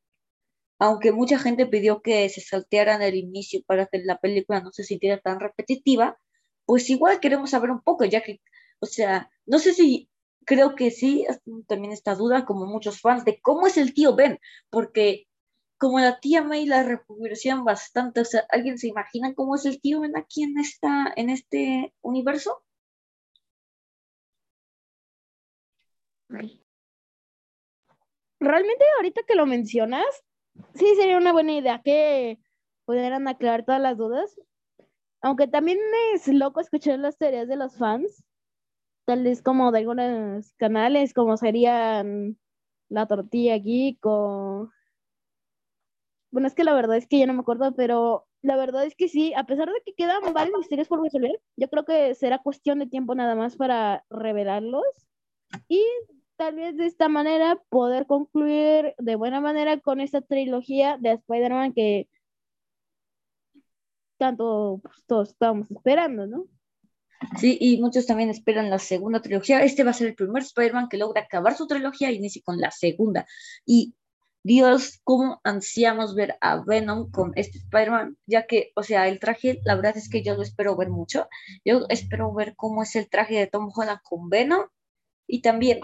aunque 0.80 1.12
mucha 1.12 1.40
gente 1.40 1.68
pidió 1.68 2.02
que 2.02 2.28
se 2.30 2.42
saltearan 2.42 3.02
el 3.02 3.16
inicio 3.16 3.62
para 3.68 3.86
que 3.88 4.00
la 4.00 4.20
película 4.20 4.62
no 4.62 4.72
se 4.72 4.84
sintiera 4.84 5.20
tan 5.20 5.40
repetitiva, 5.40 6.18
pues 6.66 6.90
igual 6.90 7.20
queremos 7.20 7.52
saber 7.52 7.72
un 7.72 7.82
poco, 7.82 8.06
ya 8.06 8.22
que, 8.22 8.42
o 8.80 8.86
sea, 8.86 9.30
no 9.46 9.60
sé 9.60 9.74
si 9.74 10.10
creo 10.46 10.76
que 10.76 10.92
sí, 10.92 11.28
también 11.68 11.94
esta 11.94 12.16
duda, 12.16 12.46
como 12.46 12.66
muchos 12.66 13.02
fans, 13.02 13.26
de 13.26 13.40
cómo 13.42 13.68
es 13.68 13.78
el 13.78 13.94
tío 13.94 14.16
Ben, 14.16 14.40
porque 14.70 15.28
como 15.80 16.00
la 16.00 16.20
tía 16.20 16.44
May 16.44 16.66
la 16.66 16.84
reproducían 16.84 17.64
bastante. 17.64 18.22
O 18.22 18.26
sea, 18.26 18.46
¿alguien 18.50 18.78
se 18.78 18.88
imagina 18.88 19.34
cómo 19.34 19.56
es 19.56 19.66
el 19.66 19.82
tío 19.82 20.02
Ben 20.02 20.18
aquí 20.18 20.44
en, 20.44 20.58
esta, 20.60 21.12
en 21.16 21.30
este 21.30 21.94
universo? 22.02 22.64
Realmente 28.40 28.86
ahorita 28.98 29.24
que 29.28 29.36
lo 29.36 29.46
mencionas, 29.46 30.06
sí 30.74 30.86
sería 30.96 31.18
una 31.18 31.32
buena 31.32 31.54
idea 31.54 31.82
que 31.84 32.40
pudieran 32.86 33.28
aclarar 33.28 33.66
todas 33.66 33.82
las 33.82 33.98
dudas. 33.98 34.40
Aunque 35.22 35.48
también 35.48 35.80
es 36.14 36.28
loco 36.28 36.60
escuchar 36.62 37.00
las 37.00 37.18
teorías 37.18 37.48
de 37.48 37.58
los 37.58 37.78
fans, 37.78 38.24
tal 39.06 39.24
vez 39.24 39.42
como 39.42 39.72
de 39.72 39.80
algunos 39.80 40.54
canales, 40.56 41.14
como 41.14 41.36
serían 41.38 42.38
La 42.90 43.06
Tortilla 43.08 43.58
Geek 43.58 44.00
o 44.06 44.70
bueno, 46.32 46.48
es 46.48 46.54
que 46.54 46.64
la 46.64 46.74
verdad 46.74 46.98
es 46.98 47.08
que 47.08 47.20
ya 47.20 47.26
no 47.26 47.34
me 47.34 47.42
acuerdo, 47.42 47.74
pero 47.76 48.28
la 48.42 48.56
verdad 48.56 48.86
es 48.86 48.96
que 48.96 49.10
sí, 49.10 49.34
a 49.34 49.46
pesar 49.46 49.68
de 49.68 49.82
que 49.86 49.94
quedan 49.94 50.34
varios 50.34 50.58
misterios 50.58 50.88
por 50.88 51.02
resolver, 51.02 51.42
yo 51.58 51.70
creo 51.70 51.86
que 51.86 52.16
será 52.16 52.40
cuestión 52.40 52.80
de 52.80 52.88
tiempo 52.88 53.16
nada 53.16 53.36
más 53.36 53.58
para 53.58 54.06
revelarlos 54.10 54.84
y 55.68 55.84
tal 56.40 56.56
vez 56.56 56.78
de 56.78 56.86
esta 56.86 57.10
manera 57.10 57.62
poder 57.68 58.08
concluir 58.08 58.96
de 58.98 59.16
buena 59.16 59.42
manera 59.42 59.78
con 59.82 60.00
esta 60.00 60.22
trilogía 60.22 60.98
de 60.98 61.12
Spider-Man 61.12 61.74
que 61.74 62.08
tanto 64.18 64.80
pues, 64.82 65.04
todos 65.06 65.30
estábamos 65.32 65.70
esperando, 65.70 66.28
¿no? 66.28 66.46
Sí, 67.38 67.58
y 67.60 67.82
muchos 67.82 68.06
también 68.06 68.30
esperan 68.30 68.70
la 68.70 68.80
segunda 68.80 69.22
trilogía. 69.22 69.62
Este 69.64 69.84
va 69.84 69.92
a 69.92 69.94
ser 69.94 70.08
el 70.08 70.16
primer 70.16 70.44
Spider-Man 70.44 70.88
que 70.88 70.98
logra 70.98 71.24
acabar 71.24 71.58
su 71.58 71.68
trilogía 71.68 72.10
y 72.10 72.16
inicie 72.16 72.42
con 72.42 72.58
la 72.58 72.72
segunda. 72.72 73.28
Y 73.66 73.96
Dios, 74.42 75.02
cómo 75.04 75.42
ansiamos 75.44 76.16
ver 76.16 76.38
a 76.40 76.64
Venom 76.64 77.12
con 77.12 77.34
este 77.36 77.58
Spider-Man, 77.58 78.18
ya 78.26 78.48
que, 78.48 78.72
o 78.78 78.84
sea, 78.84 79.10
el 79.10 79.20
traje, 79.20 79.60
la 79.66 79.76
verdad 79.76 79.98
es 79.98 80.10
que 80.10 80.24
yo 80.24 80.36
lo 80.36 80.44
espero 80.44 80.78
ver 80.78 80.90
mucho. 80.90 81.28
Yo 81.66 81.86
espero 81.90 82.34
ver 82.34 82.56
cómo 82.56 82.84
es 82.84 82.96
el 82.96 83.10
traje 83.10 83.38
de 83.38 83.48
Tom 83.48 83.70
Holland 83.76 84.00
con 84.04 84.30
Venom 84.30 84.68
y 85.28 85.42
también 85.42 85.82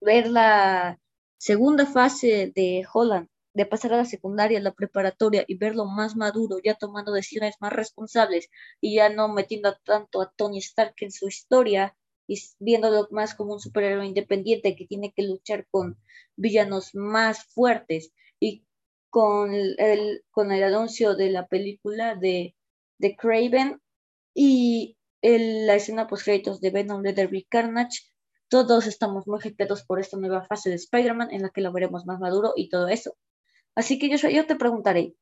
ver 0.00 0.28
la 0.28 1.00
segunda 1.38 1.86
fase 1.86 2.52
de 2.54 2.86
Holland, 2.92 3.28
de 3.54 3.66
pasar 3.66 3.92
a 3.92 3.98
la 3.98 4.04
secundaria, 4.04 4.60
la 4.60 4.74
preparatoria 4.74 5.44
y 5.46 5.56
verlo 5.56 5.84
más 5.86 6.16
maduro, 6.16 6.58
ya 6.62 6.74
tomando 6.74 7.12
decisiones 7.12 7.56
más 7.60 7.72
responsables 7.72 8.50
y 8.80 8.96
ya 8.96 9.08
no 9.08 9.28
metiendo 9.28 9.76
tanto 9.84 10.20
a 10.20 10.32
Tony 10.36 10.58
Stark 10.58 10.94
en 10.98 11.12
su 11.12 11.28
historia 11.28 11.96
y 12.26 12.42
viéndolo 12.58 13.08
más 13.10 13.34
como 13.34 13.52
un 13.54 13.60
superhéroe 13.60 14.06
independiente 14.06 14.76
que 14.76 14.86
tiene 14.86 15.12
que 15.12 15.22
luchar 15.22 15.66
con 15.70 15.98
villanos 16.36 16.94
más 16.94 17.44
fuertes 17.46 18.12
y 18.40 18.64
con 19.10 19.54
el, 19.54 20.24
con 20.30 20.50
el 20.50 20.64
anuncio 20.64 21.14
de 21.14 21.30
la 21.30 21.46
película 21.46 22.16
de, 22.16 22.56
de 22.98 23.16
Craven 23.16 23.80
y 24.34 24.96
la 25.22 25.76
escena 25.76 26.06
post 26.06 26.24
créditos 26.24 26.60
de 26.60 26.70
Venom 26.70 27.02
Leatherby 27.02 27.44
Carnage, 27.44 28.00
todos 28.54 28.86
estamos 28.86 29.26
muy 29.26 29.40
hypeados 29.42 29.82
por 29.82 29.98
esta 29.98 30.16
nueva 30.16 30.44
fase 30.44 30.70
de 30.70 30.76
Spider-Man 30.76 31.32
en 31.32 31.42
la 31.42 31.50
que 31.50 31.60
lo 31.60 31.72
veremos 31.72 32.06
más 32.06 32.20
maduro 32.20 32.52
y 32.54 32.68
todo 32.68 32.86
eso. 32.86 33.16
Así 33.74 33.98
que 33.98 34.08
yo, 34.08 34.46
te 34.46 34.54
preguntaré, 34.54 35.16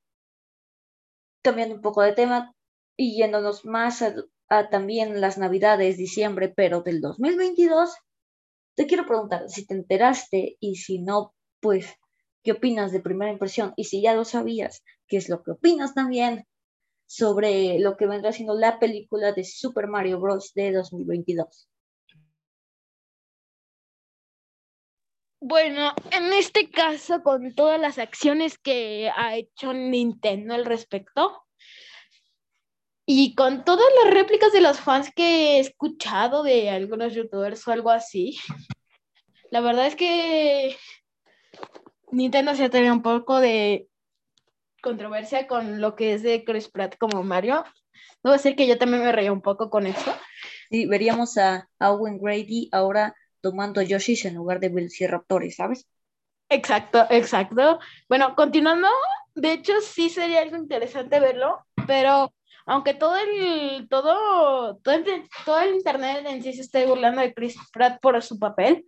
cambiando 1.42 1.74
un 1.74 1.80
poco 1.80 2.02
de 2.02 2.12
tema 2.12 2.54
y 2.94 3.16
yéndonos 3.16 3.64
más 3.64 4.02
a, 4.02 4.68
también 4.68 5.22
las 5.22 5.38
navidades, 5.38 5.96
diciembre, 5.96 6.52
pero 6.54 6.82
del 6.82 7.00
2022, 7.00 7.96
te 8.74 8.86
quiero 8.86 9.06
preguntar 9.06 9.48
si 9.48 9.66
te 9.66 9.72
enteraste 9.72 10.58
y 10.60 10.76
si 10.76 10.98
no, 10.98 11.34
pues, 11.60 11.86
¿qué 12.42 12.52
opinas 12.52 12.92
de 12.92 13.00
primera 13.00 13.32
impresión? 13.32 13.72
Y 13.76 13.84
si 13.84 14.02
ya 14.02 14.12
lo 14.14 14.26
sabías, 14.26 14.84
¿qué 15.08 15.16
es 15.16 15.30
lo 15.30 15.42
que 15.42 15.52
opinas 15.52 15.94
también 15.94 16.46
sobre 17.06 17.78
lo 17.78 17.96
que 17.96 18.06
vendrá 18.06 18.32
siendo 18.32 18.54
la 18.54 18.78
película 18.78 19.32
de 19.32 19.44
Super 19.44 19.86
Mario 19.86 20.20
Bros. 20.20 20.52
de 20.54 20.72
2022? 20.72 21.71
Bueno, 25.44 25.92
en 26.12 26.32
este 26.32 26.70
caso, 26.70 27.24
con 27.24 27.52
todas 27.56 27.80
las 27.80 27.98
acciones 27.98 28.58
que 28.58 29.10
ha 29.16 29.34
hecho 29.34 29.72
Nintendo 29.72 30.54
al 30.54 30.64
respecto, 30.64 31.42
y 33.04 33.34
con 33.34 33.64
todas 33.64 33.84
las 34.04 34.14
réplicas 34.14 34.52
de 34.52 34.60
los 34.60 34.78
fans 34.78 35.10
que 35.12 35.56
he 35.56 35.58
escuchado 35.58 36.44
de 36.44 36.70
algunos 36.70 37.12
youtubers 37.12 37.66
o 37.66 37.72
algo 37.72 37.90
así, 37.90 38.38
la 39.50 39.60
verdad 39.60 39.88
es 39.88 39.96
que 39.96 40.76
Nintendo 42.12 42.54
se 42.54 42.70
tenido 42.70 42.94
un 42.94 43.02
poco 43.02 43.40
de 43.40 43.88
controversia 44.80 45.48
con 45.48 45.80
lo 45.80 45.96
que 45.96 46.14
es 46.14 46.22
de 46.22 46.44
Chris 46.44 46.68
Pratt 46.68 46.96
como 46.98 47.24
Mario. 47.24 47.64
Debo 48.22 48.34
decir 48.34 48.54
que 48.54 48.68
yo 48.68 48.78
también 48.78 49.02
me 49.02 49.10
reía 49.10 49.32
un 49.32 49.42
poco 49.42 49.70
con 49.70 49.88
eso. 49.88 50.14
Sí, 50.70 50.86
veríamos 50.86 51.36
a 51.36 51.68
Owen 51.80 52.18
Grady 52.18 52.68
ahora 52.70 53.16
tomando 53.42 53.82
Yoshis 53.82 54.24
en 54.24 54.36
lugar 54.36 54.60
de 54.60 54.70
Velociraptores, 54.70 55.56
¿sabes? 55.56 55.86
Exacto, 56.48 57.06
exacto. 57.10 57.78
Bueno, 58.08 58.34
continuando, 58.34 58.88
de 59.34 59.52
hecho 59.52 59.74
sí 59.82 60.08
sería 60.08 60.40
algo 60.40 60.56
interesante 60.56 61.20
verlo, 61.20 61.58
pero 61.86 62.32
aunque 62.66 62.94
todo 62.94 63.16
el, 63.16 63.88
todo, 63.88 64.76
todo 64.76 64.94
el, 64.94 65.04
todo 65.44 65.60
el 65.60 65.74
internet 65.74 66.24
en 66.26 66.42
sí 66.42 66.52
se 66.52 66.62
esté 66.62 66.86
burlando 66.86 67.20
de 67.20 67.34
Chris 67.34 67.56
Pratt 67.72 68.00
por 68.00 68.22
su 68.22 68.38
papel, 68.38 68.84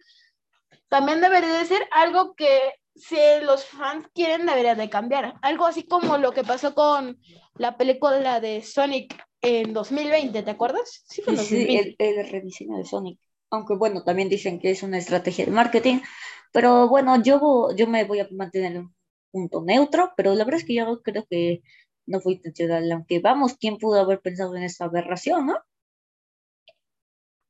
también 0.89 1.21
debería 1.21 1.59
de 1.59 1.65
ser 1.65 1.89
algo 1.91 2.35
que 2.35 2.75
si 2.95 3.17
los 3.43 3.65
fans 3.65 4.07
quieren 4.15 4.47
debería 4.47 4.75
de 4.75 4.89
cambiar. 4.89 5.35
Algo 5.43 5.67
así 5.67 5.85
como 5.85 6.19
lo 6.19 6.33
que 6.33 6.45
pasó 6.45 6.75
con 6.75 7.19
la 7.57 7.77
película 7.77 8.41
de 8.41 8.63
Sonic 8.63 9.21
en 9.41 9.73
2020, 9.73 10.43
¿te 10.43 10.51
acuerdas? 10.51 11.05
Sí, 11.09 11.23
sí 11.37 11.97
el, 11.99 12.31
rediseño 12.31 12.79
de 12.79 12.85
Sonic. 12.85 13.19
Aunque 13.51 13.75
bueno, 13.75 14.03
también 14.05 14.29
dicen 14.29 14.59
que 14.59 14.71
es 14.71 14.83
una 14.83 14.99
estrategia 14.99 15.45
de 15.45 15.51
marketing. 15.53 16.01
Pero 16.53 16.89
bueno, 16.89 17.23
yo, 17.23 17.75
yo 17.77 17.87
me 17.87 18.05
voy 18.05 18.21
a 18.21 18.29
mantener 18.31 18.73
en 18.73 18.79
un 18.79 18.95
punto 19.31 19.63
neutro, 19.65 20.13
pero 20.17 20.35
la 20.35 20.45
verdad 20.45 20.61
es 20.61 20.67
que 20.67 20.75
yo 20.75 21.03
creo 21.03 21.27
que 21.29 21.63
no 22.07 22.21
fue 22.21 22.35
intencional, 22.35 22.91
aunque 22.93 23.19
vamos, 23.21 23.57
¿quién 23.59 23.79
pudo 23.79 24.01
haber 24.01 24.21
pensado 24.21 24.55
en 24.57 24.63
esta 24.63 24.85
aberración, 24.85 25.47
no? 25.47 25.59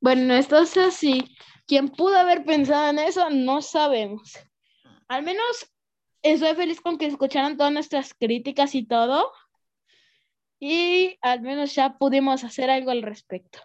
Bueno, 0.00 0.34
esto 0.34 0.58
es 0.58 0.76
así. 0.76 1.34
¿Quién 1.66 1.88
pudo 1.88 2.16
haber 2.18 2.44
pensado 2.44 2.90
en 2.90 2.98
eso? 2.98 3.30
No 3.30 3.62
sabemos. 3.62 4.38
Al 5.08 5.22
menos 5.22 5.72
estoy 6.22 6.54
feliz 6.54 6.80
con 6.80 6.98
que 6.98 7.06
escucharan 7.06 7.56
todas 7.56 7.72
nuestras 7.72 8.12
críticas 8.14 8.74
y 8.74 8.86
todo. 8.86 9.32
Y 10.60 11.18
al 11.22 11.40
menos 11.40 11.74
ya 11.74 11.96
pudimos 11.98 12.44
hacer 12.44 12.70
algo 12.70 12.90
al 12.90 13.02
respecto. 13.02 13.60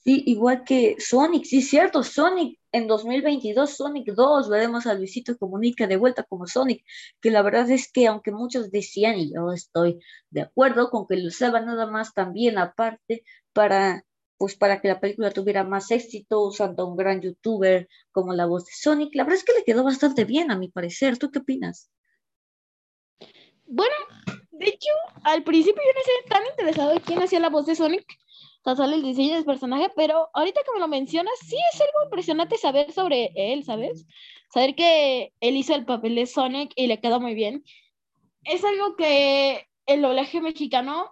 Sí, 0.00 0.22
igual 0.26 0.64
que 0.64 0.96
Sonic, 0.98 1.44
sí, 1.44 1.60
cierto, 1.60 2.02
Sonic 2.04 2.58
en 2.72 2.86
2022, 2.86 3.76
Sonic 3.76 4.12
2, 4.14 4.48
veremos 4.48 4.86
a 4.86 4.94
Luisito 4.94 5.36
Comunica 5.36 5.86
de 5.86 5.96
vuelta 5.96 6.22
como 6.22 6.46
Sonic, 6.46 6.84
que 7.20 7.30
la 7.30 7.42
verdad 7.42 7.68
es 7.70 7.90
que 7.90 8.06
aunque 8.06 8.30
muchos 8.30 8.70
decían, 8.70 9.18
y 9.18 9.34
yo 9.34 9.52
estoy 9.52 10.00
de 10.30 10.42
acuerdo 10.42 10.90
con 10.90 11.06
que 11.06 11.16
lo 11.16 11.28
usaba 11.28 11.60
nada 11.60 11.86
más 11.86 12.14
también 12.14 12.58
aparte 12.58 13.24
para, 13.52 14.04
pues 14.36 14.56
para 14.56 14.80
que 14.80 14.88
la 14.88 15.00
película 15.00 15.32
tuviera 15.32 15.64
más 15.64 15.90
éxito, 15.90 16.42
usando 16.42 16.84
a 16.84 16.86
un 16.86 16.96
gran 16.96 17.20
youtuber 17.20 17.88
como 18.12 18.34
la 18.34 18.46
voz 18.46 18.66
de 18.66 18.72
Sonic, 18.72 19.14
la 19.14 19.24
verdad 19.24 19.38
es 19.38 19.44
que 19.44 19.52
le 19.52 19.64
quedó 19.64 19.82
bastante 19.82 20.24
bien 20.24 20.50
a 20.50 20.58
mi 20.58 20.68
parecer, 20.68 21.18
¿tú 21.18 21.30
qué 21.30 21.40
opinas? 21.40 21.90
Bueno, 23.66 23.94
de 24.52 24.68
hecho, 24.68 24.90
al 25.24 25.42
principio 25.42 25.82
yo 25.84 25.92
no 25.92 26.00
estaba 26.00 26.40
tan 26.40 26.50
interesado 26.50 26.92
en 26.92 27.00
quién 27.00 27.22
hacía 27.22 27.40
la 27.40 27.50
voz 27.50 27.66
de 27.66 27.74
Sonic, 27.74 28.06
sale 28.64 28.96
el 28.96 29.02
diseño 29.02 29.34
del 29.34 29.44
personaje, 29.44 29.90
pero 29.96 30.28
ahorita 30.34 30.60
que 30.62 30.72
me 30.72 30.80
lo 30.80 30.88
mencionas, 30.88 31.34
sí 31.40 31.56
es 31.72 31.80
algo 31.80 32.04
impresionante 32.04 32.56
saber 32.56 32.92
sobre 32.92 33.32
él, 33.34 33.64
¿sabes? 33.64 34.06
Saber 34.52 34.74
que 34.74 35.32
él 35.40 35.56
hizo 35.56 35.74
el 35.74 35.84
papel 35.84 36.14
de 36.14 36.26
Sonic 36.26 36.72
y 36.74 36.86
le 36.86 37.00
quedó 37.00 37.20
muy 37.20 37.34
bien. 37.34 37.64
Es 38.44 38.64
algo 38.64 38.96
que 38.96 39.66
el 39.86 40.02
doblaje 40.02 40.40
mexicano, 40.40 41.10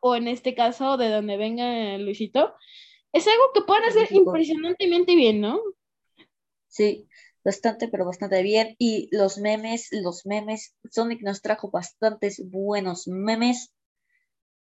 o 0.00 0.14
en 0.16 0.28
este 0.28 0.54
caso 0.54 0.96
de 0.96 1.08
donde 1.08 1.36
venga 1.36 1.96
Luisito, 1.98 2.54
es 3.12 3.26
algo 3.26 3.44
que 3.54 3.62
pueden 3.62 3.84
hacer 3.84 4.12
impresionantemente 4.12 5.14
bien, 5.14 5.40
¿no? 5.40 5.60
Sí, 6.68 7.06
bastante, 7.44 7.88
pero 7.88 8.04
bastante 8.04 8.42
bien. 8.42 8.74
Y 8.78 9.08
los 9.12 9.38
memes, 9.38 9.88
los 9.92 10.26
memes, 10.26 10.74
Sonic 10.90 11.22
nos 11.22 11.40
trajo 11.40 11.70
bastantes 11.70 12.42
buenos 12.50 13.06
memes. 13.06 13.72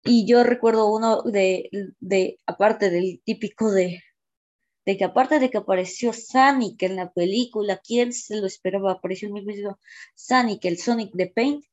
Y 0.06 0.26
yo 0.28 0.44
recuerdo 0.44 0.92
uno 0.92 1.22
de, 1.24 1.70
de 2.00 2.38
aparte 2.46 2.90
del 2.90 3.22
típico 3.24 3.72
de, 3.72 4.02
de 4.86 4.98
que 4.98 5.04
aparte 5.06 5.40
de 5.40 5.50
que 5.50 5.58
apareció 5.58 6.12
Sonic 6.12 6.84
en 6.84 6.98
la 6.98 7.12
película, 7.14 7.80
¿quién 7.84 8.12
se 8.12 8.38
lo 8.38 8.48
esperaba? 8.48 8.94
Apareció 8.94 9.30
el 9.30 9.34
mismo 9.34 9.80
Sonic, 10.16 10.66
el 10.66 10.78
Sonic 10.78 11.14
de 11.14 11.28
Paint, 11.28 11.66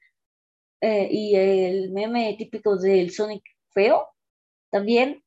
eh, 0.80 1.08
y 1.10 1.34
el 1.34 1.90
meme 1.90 2.34
típico 2.38 2.76
del 2.76 3.10
Sonic 3.10 3.42
feo, 3.70 4.06
también. 4.70 5.24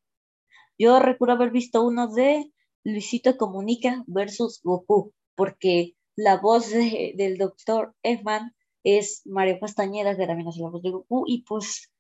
Yo 0.78 1.00
recuerdo 1.00 1.36
haber 1.36 1.52
visto 1.52 1.84
uno 1.84 2.08
de 2.08 2.52
Luisito 2.84 3.38
Comunica 3.38 4.04
versus 4.08 4.62
Goku, 4.64 5.14
porque 5.36 5.96
la 6.16 6.38
voz 6.38 6.70
del 6.72 7.38
doctor 7.38 7.94
Eggman 8.02 8.56
es 8.84 9.22
Mario 9.26 9.60
Castañeda, 9.60 10.16
que 10.18 10.26
también 10.26 10.48
hace 10.48 10.62
la 10.62 10.70
voz 10.70 10.82
de 10.82 10.92
Goku, 10.92 11.26
y 11.28 11.44
pues 11.44 11.93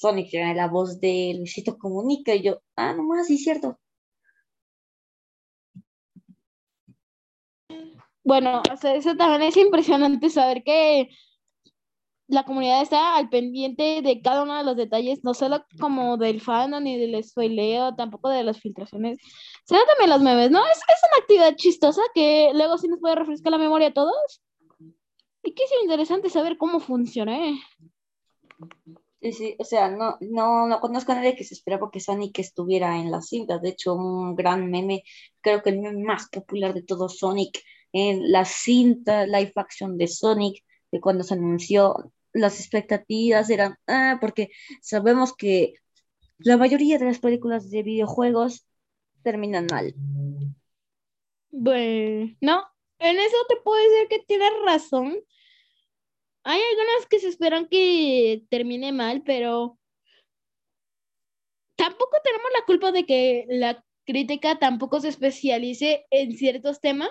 Sonic 0.00 0.32
era 0.32 0.54
la 0.54 0.66
voz 0.66 0.98
de 0.98 1.34
Luisito 1.36 1.76
Comunica 1.76 2.34
y 2.34 2.42
yo, 2.42 2.62
ah, 2.76 2.94
nomás, 2.94 3.26
sí, 3.26 3.36
cierto. 3.36 3.78
Bueno, 8.24 8.62
eso 8.82 9.16
también 9.16 9.42
es 9.42 9.56
impresionante 9.58 10.30
saber 10.30 10.62
que 10.64 11.10
la 12.28 12.44
comunidad 12.44 12.80
está 12.80 13.16
al 13.16 13.28
pendiente 13.28 14.00
de 14.02 14.22
cada 14.22 14.42
uno 14.44 14.56
de 14.56 14.64
los 14.64 14.76
detalles, 14.76 15.22
no 15.22 15.34
solo 15.34 15.66
como 15.78 16.16
del 16.16 16.40
fan 16.40 16.82
ni 16.82 16.96
del 16.96 17.22
spoileo, 17.22 17.94
tampoco 17.94 18.30
de 18.30 18.44
las 18.44 18.58
filtraciones, 18.58 19.18
sino 19.64 19.80
también 19.84 20.10
los 20.10 20.22
memes, 20.22 20.50
¿no? 20.50 20.60
Es, 20.66 20.78
es 20.78 21.00
una 21.12 21.22
actividad 21.22 21.56
chistosa 21.56 22.02
que 22.14 22.52
luego 22.54 22.78
sí 22.78 22.88
nos 22.88 23.00
puede 23.00 23.16
refrescar 23.16 23.52
la 23.52 23.58
memoria 23.58 23.88
a 23.88 23.92
todos. 23.92 24.42
Y 25.42 25.52
que 25.52 25.64
es 25.64 25.72
interesante 25.82 26.30
saber 26.30 26.56
cómo 26.56 26.80
funciona, 26.80 27.48
¿eh? 27.48 27.58
Sí, 29.20 29.32
sí, 29.34 29.54
o 29.58 29.64
sea, 29.64 29.90
no, 29.90 30.16
no, 30.20 30.66
no 30.66 30.80
conozco 30.80 31.12
a 31.12 31.16
nadie 31.16 31.36
que 31.36 31.44
se 31.44 31.52
esperaba 31.54 31.90
que 31.90 32.00
Sonic 32.00 32.38
estuviera 32.38 32.96
en 32.98 33.10
la 33.10 33.20
cinta. 33.20 33.58
De 33.58 33.68
hecho, 33.70 33.94
un 33.94 34.34
gran 34.34 34.70
meme, 34.70 35.02
creo 35.42 35.62
que 35.62 35.70
el 35.70 35.80
meme 35.80 36.02
más 36.04 36.28
popular 36.30 36.72
de 36.72 36.82
todo 36.82 37.08
Sonic 37.10 37.60
en 37.92 38.32
la 38.32 38.46
cinta 38.46 39.26
live 39.26 39.52
action 39.56 39.98
de 39.98 40.08
Sonic, 40.08 40.64
de 40.90 41.00
cuando 41.00 41.22
se 41.22 41.34
anunció, 41.34 42.12
las 42.32 42.60
expectativas 42.60 43.50
eran, 43.50 43.76
ah, 43.86 44.16
porque 44.20 44.50
sabemos 44.80 45.34
que 45.36 45.74
la 46.38 46.56
mayoría 46.56 46.98
de 46.98 47.04
las 47.04 47.18
películas 47.18 47.70
de 47.70 47.82
videojuegos 47.82 48.66
terminan 49.22 49.66
mal. 49.70 49.94
Bueno, 51.50 52.34
no, 52.40 52.64
en 52.98 53.18
eso 53.18 53.36
te 53.48 53.56
puedo 53.56 53.82
decir 53.82 54.08
que 54.08 54.24
tienes 54.26 54.52
razón, 54.64 55.18
hay 56.44 56.60
algunas 56.60 57.06
que 57.08 57.18
se 57.18 57.28
esperan 57.28 57.66
que 57.66 58.44
termine 58.48 58.92
mal, 58.92 59.22
pero 59.24 59.78
tampoco 61.76 62.16
tenemos 62.22 62.50
la 62.58 62.64
culpa 62.66 62.92
de 62.92 63.06
que 63.06 63.46
la 63.48 63.84
crítica 64.04 64.58
tampoco 64.58 65.00
se 65.00 65.08
especialice 65.08 66.06
en 66.10 66.36
ciertos 66.36 66.80
temas 66.80 67.10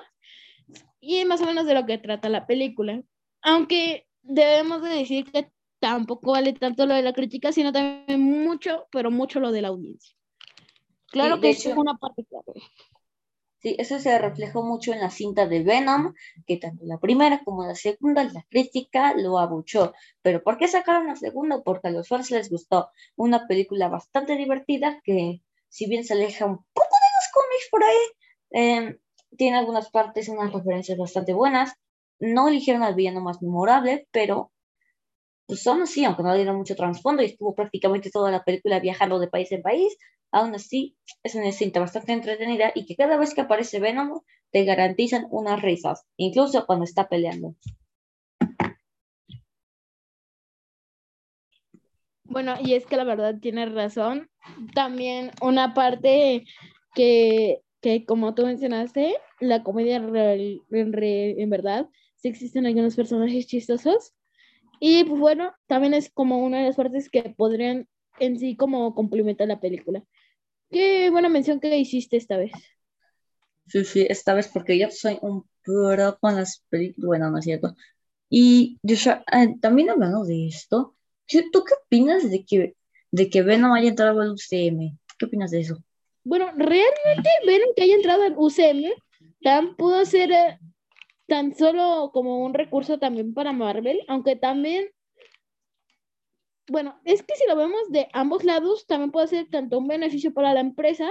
y 0.99 1.23
más 1.25 1.41
o 1.41 1.45
menos 1.45 1.65
de 1.65 1.73
lo 1.73 1.85
que 1.85 1.97
trata 1.97 2.29
la 2.29 2.45
película. 2.45 3.01
Aunque 3.41 4.07
debemos 4.21 4.81
de 4.81 4.89
decir 4.89 5.25
que 5.31 5.51
tampoco 5.79 6.31
vale 6.31 6.53
tanto 6.53 6.85
lo 6.85 6.93
de 6.93 7.01
la 7.01 7.13
crítica, 7.13 7.51
sino 7.51 7.71
también 7.71 8.21
mucho, 8.21 8.87
pero 8.91 9.11
mucho 9.11 9.39
lo 9.39 9.51
de 9.51 9.61
la 9.61 9.69
audiencia. 9.69 10.15
Claro 11.07 11.39
que 11.39 11.51
es 11.51 11.65
una 11.65 11.95
parte 11.95 12.25
clave. 12.25 12.61
Sí, 13.61 13.75
eso 13.77 13.99
se 13.99 14.17
reflejó 14.17 14.63
mucho 14.63 14.93
en 14.93 15.01
la 15.01 15.09
cinta 15.09 15.45
de 15.45 15.63
Venom, 15.63 16.13
que 16.47 16.57
tanto 16.57 16.85
la 16.85 16.97
primera 16.97 17.43
como 17.43 17.65
la 17.65 17.75
segunda, 17.75 18.23
la 18.23 18.43
crítica 18.49 19.13
lo 19.15 19.37
abuchó. 19.37 19.93
Pero 20.21 20.41
¿por 20.43 20.57
qué 20.57 20.67
sacaron 20.69 21.07
la 21.07 21.15
segunda? 21.17 21.61
Porque 21.61 21.89
a 21.89 21.91
los 21.91 22.07
fans 22.07 22.31
les 22.31 22.49
gustó. 22.49 22.89
Una 23.17 23.47
película 23.47 23.89
bastante 23.89 24.35
divertida 24.37 25.01
que, 25.03 25.41
si 25.67 25.87
bien 25.89 26.05
se 26.05 26.13
aleja 26.13 26.45
un 26.45 26.57
poco 26.57 26.95
de 27.03 27.09
los 27.15 27.31
cómics 27.33 27.67
por 27.71 27.83
ahí, 27.83 27.97
em, 28.51 28.99
tiene 29.37 29.57
algunas 29.57 29.89
partes, 29.91 30.29
unas 30.29 30.53
referencias 30.53 30.97
bastante 30.97 31.33
buenas. 31.33 31.73
No 32.19 32.47
eligieron 32.47 32.83
al 32.83 32.95
villano 32.95 33.21
más 33.21 33.41
memorable, 33.41 34.07
pero 34.11 34.51
pues 35.49 35.67
aún 35.67 35.81
así, 35.81 36.05
aunque 36.05 36.23
no 36.23 36.33
dieron 36.33 36.55
mucho 36.55 36.75
trasfondo 36.75 37.23
y 37.23 37.25
estuvo 37.25 37.53
prácticamente 37.55 38.09
toda 38.09 38.31
la 38.31 38.43
película 38.43 38.79
viajando 38.79 39.19
de 39.19 39.27
país 39.27 39.51
en 39.51 39.61
país, 39.61 39.97
Aún 40.31 40.53
así, 40.53 40.95
es 41.23 41.33
una 41.33 41.51
cinta 41.51 41.79
bastante 41.79 42.13
entretenida 42.13 42.71
y 42.75 42.85
que 42.85 42.95
cada 42.95 43.17
vez 43.17 43.33
que 43.33 43.41
aparece 43.41 43.79
Venom 43.79 44.21
te 44.51 44.63
garantizan 44.63 45.27
unas 45.31 45.61
risas, 45.61 46.05
incluso 46.17 46.65
cuando 46.67 46.85
está 46.85 47.09
peleando. 47.09 47.55
Bueno, 52.25 52.53
y 52.63 52.75
es 52.75 52.85
que 52.85 52.95
la 52.95 53.05
verdad 53.05 53.39
tiene 53.41 53.65
razón. 53.65 54.29
También 54.75 55.31
una 55.41 55.73
parte 55.73 56.45
que, 56.93 57.63
como 58.05 58.35
tú 58.35 58.45
mencionaste, 58.45 59.15
la 59.39 59.63
comedia 59.63 59.95
en, 59.95 60.61
en 60.69 61.49
verdad, 61.49 61.87
sí 62.17 62.27
existen 62.27 62.67
algunos 62.67 62.95
personajes 62.95 63.47
chistosos. 63.47 64.13
Y 64.79 65.03
pues 65.03 65.19
bueno, 65.19 65.53
también 65.67 65.93
es 65.93 66.09
como 66.09 66.39
una 66.39 66.59
de 66.59 66.67
las 66.67 66.75
partes 66.75 67.09
que 67.09 67.33
podrían 67.37 67.87
en 68.19 68.39
sí 68.39 68.55
como 68.55 68.95
complementar 68.95 69.47
la 69.47 69.59
película. 69.59 70.03
Qué 70.69 71.09
buena 71.09 71.29
mención 71.29 71.59
que 71.59 71.77
hiciste 71.77 72.17
esta 72.17 72.37
vez. 72.37 72.51
Sí, 73.67 73.85
sí, 73.85 74.05
esta 74.09 74.33
vez 74.33 74.47
porque 74.47 74.77
yo 74.77 74.89
soy 74.89 75.19
un 75.21 75.47
pro 75.63 76.17
con 76.19 76.35
las 76.35 76.63
películas, 76.69 77.07
bueno, 77.07 77.31
no 77.31 77.39
es 77.39 77.45
cierto. 77.45 77.75
Y 78.29 78.77
yo, 78.83 78.95
eh, 79.11 79.55
también 79.61 79.89
hablando 79.89 80.23
de 80.23 80.47
esto, 80.47 80.95
¿tú 81.27 81.63
qué 81.63 81.73
opinas 81.85 82.29
de 82.29 82.45
que, 82.45 82.75
de 83.11 83.29
que 83.29 83.41
Venom 83.41 83.73
haya 83.73 83.89
entrado 83.89 84.21
al 84.21 84.31
UCM? 84.31 84.97
¿Qué 85.17 85.25
opinas 85.25 85.51
de 85.51 85.61
eso? 85.61 85.83
Bueno, 86.23 86.45
realmente 86.55 87.29
Venom 87.45 87.69
que 87.75 87.83
haya 87.83 87.95
entrado 87.95 88.23
al 88.23 88.35
UCM 88.37 88.91
tan 89.41 89.75
pudo 89.75 90.05
ser 90.05 90.31
eh, 90.31 90.59
tan 91.29 91.55
solo 91.55 92.11
como 92.13 92.43
un 92.43 92.53
recurso 92.53 92.99
también 92.99 93.33
para 93.33 93.53
Marvel, 93.53 94.01
aunque 94.09 94.35
también 94.35 94.89
bueno, 96.69 96.99
es 97.03 97.23
que 97.23 97.35
si 97.35 97.47
lo 97.47 97.55
vemos 97.55 97.89
de 97.89 98.07
ambos 98.13 98.43
lados, 98.43 98.85
también 98.85 99.11
puede 99.11 99.27
ser 99.27 99.49
tanto 99.49 99.77
un 99.77 99.87
beneficio 99.87 100.33
para 100.33 100.53
la 100.53 100.59
empresa, 100.59 101.09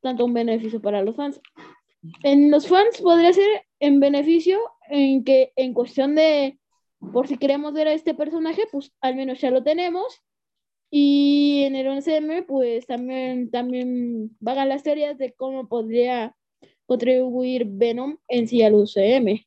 tanto 0.00 0.24
un 0.24 0.34
beneficio 0.34 0.80
para 0.80 1.02
los 1.02 1.16
fans. 1.16 1.40
En 2.22 2.50
los 2.50 2.68
fans 2.68 3.00
podría 3.00 3.32
ser 3.32 3.66
en 3.80 4.00
beneficio 4.00 4.60
en 4.88 5.24
que 5.24 5.52
en 5.56 5.74
cuestión 5.74 6.14
de, 6.14 6.58
por 7.12 7.26
si 7.26 7.38
queremos 7.38 7.72
ver 7.72 7.88
a 7.88 7.92
este 7.92 8.14
personaje, 8.14 8.64
pues 8.70 8.92
al 9.00 9.16
menos 9.16 9.40
ya 9.40 9.50
lo 9.50 9.62
tenemos. 9.62 10.22
Y 10.90 11.64
en 11.64 11.76
el 11.76 11.86
11M, 11.86 12.46
pues 12.46 12.86
también, 12.86 13.50
también 13.50 14.36
vagan 14.40 14.70
las 14.70 14.82
teorías 14.84 15.18
de 15.18 15.34
cómo 15.34 15.68
podría 15.68 16.34
contribuir 16.88 17.66
Venom 17.68 18.16
en 18.28 18.48
sí 18.48 18.62
al 18.62 18.74
UCM. 18.74 19.46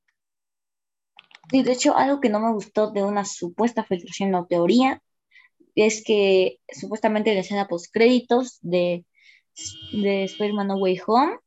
Sí, 1.50 1.64
de 1.64 1.72
hecho, 1.74 1.98
algo 1.98 2.22
que 2.22 2.30
no 2.30 2.40
me 2.40 2.54
gustó 2.54 2.92
de 2.92 3.04
una 3.04 3.26
supuesta 3.26 3.84
filtración 3.84 4.34
o 4.36 4.46
teoría 4.46 5.02
es 5.76 6.04
que 6.06 6.60
supuestamente 6.70 7.32
en 7.32 7.38
la 7.38 7.42
escena 7.42 7.68
post 7.68 7.88
créditos 7.92 8.60
de, 8.62 9.06
de 9.92 10.26
Spider-Man 10.26 10.68
No 10.68 10.78
Way 10.78 11.02
Home 11.08 11.38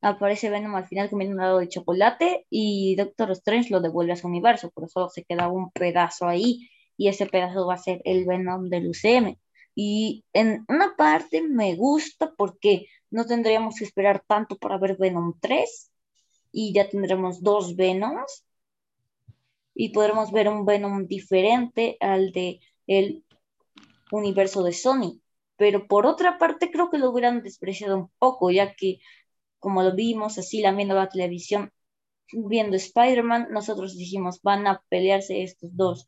aparece 0.00 0.50
Venom 0.50 0.74
al 0.76 0.88
final 0.88 1.10
comiendo 1.10 1.34
un 1.36 1.42
lado 1.42 1.58
de 1.58 1.68
chocolate 1.68 2.46
y 2.50 2.96
Doctor 2.96 3.30
Strange 3.32 3.70
lo 3.70 3.80
devuelve 3.80 4.12
a 4.12 4.16
su 4.16 4.26
universo, 4.26 4.72
pero 4.74 4.88
solo 4.88 5.08
se 5.10 5.24
queda 5.24 5.48
un 5.48 5.70
pedazo 5.72 6.26
ahí 6.26 6.68
y 6.96 7.08
ese 7.08 7.26
pedazo 7.26 7.66
va 7.66 7.74
a 7.74 7.78
ser 7.78 8.00
el 8.04 8.24
Venom 8.24 8.68
del 8.70 8.88
UCM. 8.88 9.38
Y 9.74 10.24
en 10.32 10.64
una 10.68 10.96
parte 10.96 11.42
me 11.42 11.74
gusta 11.76 12.32
porque 12.36 12.86
no 13.14 13.26
tendríamos 13.26 13.76
que 13.76 13.84
esperar 13.84 14.24
tanto 14.26 14.58
para 14.58 14.76
ver 14.76 14.96
Venom 14.96 15.34
3 15.40 15.92
y 16.50 16.72
ya 16.72 16.88
tendremos 16.88 17.44
dos 17.44 17.76
Venoms 17.76 18.44
y 19.72 19.90
podremos 19.90 20.32
ver 20.32 20.48
un 20.48 20.66
Venom 20.66 21.06
diferente 21.06 21.96
al 22.00 22.32
de 22.32 22.58
el 22.88 23.24
universo 24.10 24.64
de 24.64 24.72
Sony. 24.72 25.20
Pero 25.56 25.86
por 25.86 26.06
otra 26.06 26.38
parte 26.38 26.72
creo 26.72 26.90
que 26.90 26.98
lo 26.98 27.10
hubieran 27.10 27.44
despreciado 27.44 27.96
un 27.96 28.10
poco, 28.18 28.50
ya 28.50 28.74
que 28.74 28.98
como 29.60 29.84
lo 29.84 29.94
vimos 29.94 30.36
así 30.38 30.60
la 30.60 30.72
viendo 30.72 30.96
la 30.96 31.08
televisión, 31.08 31.72
viendo 32.32 32.74
Spider-Man, 32.74 33.46
nosotros 33.52 33.96
dijimos 33.96 34.42
van 34.42 34.66
a 34.66 34.82
pelearse 34.88 35.44
estos 35.44 35.70
dos. 35.76 36.04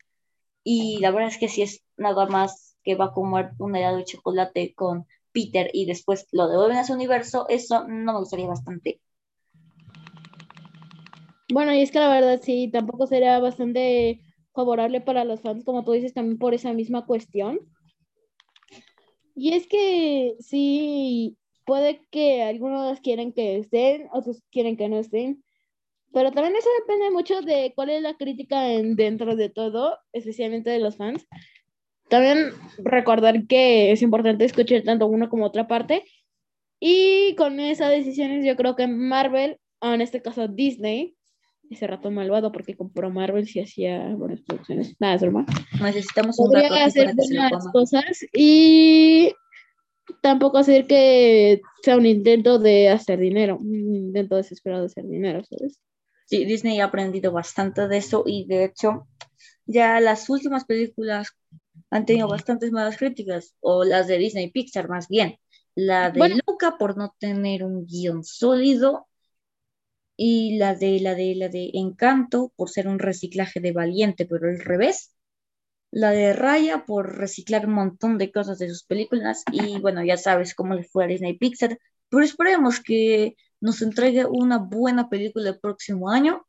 Y 0.64 0.98
la 0.98 1.12
verdad 1.12 1.28
es 1.28 1.38
que 1.38 1.48
si 1.48 1.62
es 1.62 1.84
nada 1.96 2.26
más 2.26 2.76
que 2.82 2.96
va 2.96 3.06
a 3.06 3.12
comer 3.12 3.52
un 3.58 3.76
helado 3.76 3.98
de 3.98 4.04
chocolate 4.04 4.74
con 4.74 5.06
Peter 5.36 5.68
y 5.74 5.84
después 5.84 6.26
lo 6.32 6.48
devuelven 6.48 6.78
a 6.78 6.84
su 6.84 6.94
universo, 6.94 7.44
eso 7.50 7.86
no 7.86 8.14
me 8.14 8.18
gustaría 8.20 8.46
bastante. 8.46 9.02
Bueno, 11.52 11.74
y 11.74 11.82
es 11.82 11.90
que 11.90 11.98
la 11.98 12.08
verdad 12.08 12.40
sí, 12.42 12.70
tampoco 12.72 13.06
sería 13.06 13.38
bastante 13.38 14.22
favorable 14.54 15.02
para 15.02 15.26
los 15.26 15.42
fans, 15.42 15.62
como 15.62 15.84
tú 15.84 15.92
dices, 15.92 16.14
también 16.14 16.38
por 16.38 16.54
esa 16.54 16.72
misma 16.72 17.04
cuestión. 17.04 17.60
Y 19.34 19.52
es 19.52 19.66
que 19.66 20.36
sí, 20.40 21.36
puede 21.66 22.00
que 22.10 22.42
algunos 22.42 23.00
quieren 23.00 23.34
que 23.34 23.58
estén, 23.58 24.08
otros 24.14 24.42
quieren 24.50 24.78
que 24.78 24.88
no 24.88 24.98
estén, 24.98 25.44
pero 26.14 26.32
también 26.32 26.56
eso 26.56 26.70
depende 26.80 27.10
mucho 27.10 27.42
de 27.42 27.74
cuál 27.74 27.90
es 27.90 28.00
la 28.00 28.16
crítica 28.16 28.72
en, 28.72 28.96
dentro 28.96 29.36
de 29.36 29.50
todo, 29.50 29.98
especialmente 30.14 30.70
de 30.70 30.78
los 30.78 30.96
fans. 30.96 31.26
También 32.08 32.52
recordar 32.78 33.46
que 33.46 33.92
es 33.92 34.02
importante 34.02 34.44
escuchar 34.44 34.82
tanto 34.82 35.06
una 35.06 35.28
como 35.28 35.46
otra 35.46 35.66
parte. 35.66 36.04
Y 36.78 37.34
con 37.36 37.58
esas 37.58 37.90
decisiones 37.90 38.44
yo 38.44 38.56
creo 38.56 38.76
que 38.76 38.86
Marvel, 38.86 39.58
o 39.80 39.92
en 39.92 40.00
este 40.00 40.22
caso 40.22 40.46
Disney, 40.46 41.16
ese 41.70 41.86
rato 41.86 42.10
malvado 42.10 42.52
porque 42.52 42.76
compró 42.76 43.10
Marvel 43.10 43.46
si 43.46 43.60
hacía 43.60 44.14
buenas 44.14 44.40
producciones. 44.42 44.94
Nada, 45.00 45.14
es 45.14 45.22
broma. 45.22 45.46
Necesitamos 45.82 46.38
un 46.38 46.52
Podría 46.52 46.84
hacer 46.84 47.14
buenas 47.14 47.66
cosas 47.72 48.24
y 48.32 49.32
tampoco 50.20 50.58
hacer 50.58 50.86
que 50.86 51.60
sea 51.82 51.96
un 51.96 52.06
intento 52.06 52.58
de 52.58 52.88
hacer 52.88 53.18
dinero, 53.18 53.58
un 53.58 53.94
intento 53.94 54.36
desesperado 54.36 54.82
de 54.82 54.86
hacer 54.86 55.06
dinero, 55.06 55.42
¿sabes? 55.44 55.80
Sí, 56.26 56.44
Disney 56.44 56.80
ha 56.80 56.86
aprendido 56.86 57.32
bastante 57.32 57.88
de 57.88 57.96
eso 57.98 58.24
y 58.26 58.46
de 58.46 58.64
hecho 58.64 59.06
ya 59.64 60.00
las 60.00 60.28
últimas 60.28 60.64
películas 60.64 61.32
han 61.96 62.06
tenido 62.06 62.28
bastantes 62.28 62.72
malas 62.72 62.96
críticas, 62.96 63.54
o 63.60 63.84
las 63.84 64.06
de 64.06 64.18
Disney 64.18 64.50
Pixar 64.50 64.88
más 64.88 65.08
bien. 65.08 65.38
La 65.74 66.10
de 66.10 66.40
Luca 66.46 66.78
por 66.78 66.96
no 66.96 67.14
tener 67.18 67.64
un 67.64 67.86
guion 67.86 68.24
sólido 68.24 69.08
y 70.16 70.56
la 70.58 70.74
de 70.74 71.00
la 71.00 71.14
de 71.14 71.34
la 71.34 71.48
de 71.48 71.70
Encanto 71.74 72.52
por 72.56 72.70
ser 72.70 72.88
un 72.88 72.98
reciclaje 72.98 73.60
de 73.60 73.72
Valiente, 73.72 74.26
pero 74.26 74.48
al 74.48 74.60
revés. 74.60 75.12
La 75.90 76.10
de 76.10 76.32
Raya 76.32 76.84
por 76.86 77.16
reciclar 77.16 77.66
un 77.66 77.74
montón 77.74 78.18
de 78.18 78.32
cosas 78.32 78.58
de 78.58 78.68
sus 78.68 78.84
películas 78.84 79.44
y 79.52 79.78
bueno, 79.80 80.04
ya 80.04 80.16
sabes 80.16 80.54
cómo 80.54 80.74
le 80.74 80.84
fue 80.84 81.04
a 81.04 81.06
Disney 81.06 81.38
Pixar, 81.38 81.78
pero 82.08 82.24
esperemos 82.24 82.80
que 82.80 83.36
nos 83.60 83.82
entregue 83.82 84.26
una 84.26 84.58
buena 84.58 85.08
película 85.08 85.50
el 85.50 85.60
próximo 85.60 86.10
año. 86.10 86.46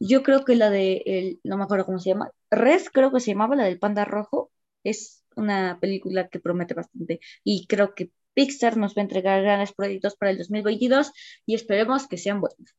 Yo 0.00 0.22
creo 0.22 0.44
que 0.44 0.56
la 0.56 0.70
de, 0.70 1.02
el, 1.06 1.40
no 1.44 1.56
me 1.56 1.64
acuerdo 1.64 1.86
cómo 1.86 1.98
se 1.98 2.10
llama, 2.10 2.30
Res 2.50 2.90
creo 2.90 3.12
que 3.12 3.20
se 3.20 3.32
llamaba, 3.32 3.56
la 3.56 3.64
del 3.64 3.78
Panda 3.78 4.04
Rojo, 4.04 4.50
es 4.82 5.24
una 5.36 5.78
película 5.80 6.28
que 6.28 6.40
promete 6.40 6.74
bastante 6.74 7.20
y 7.42 7.66
creo 7.66 7.94
que 7.94 8.10
Pixar 8.34 8.76
nos 8.76 8.96
va 8.96 9.00
a 9.00 9.04
entregar 9.04 9.42
grandes 9.42 9.72
proyectos 9.72 10.16
para 10.16 10.30
el 10.32 10.38
2022 10.38 11.12
y 11.46 11.54
esperemos 11.54 12.08
que 12.08 12.18
sean 12.18 12.40
buenos. 12.40 12.74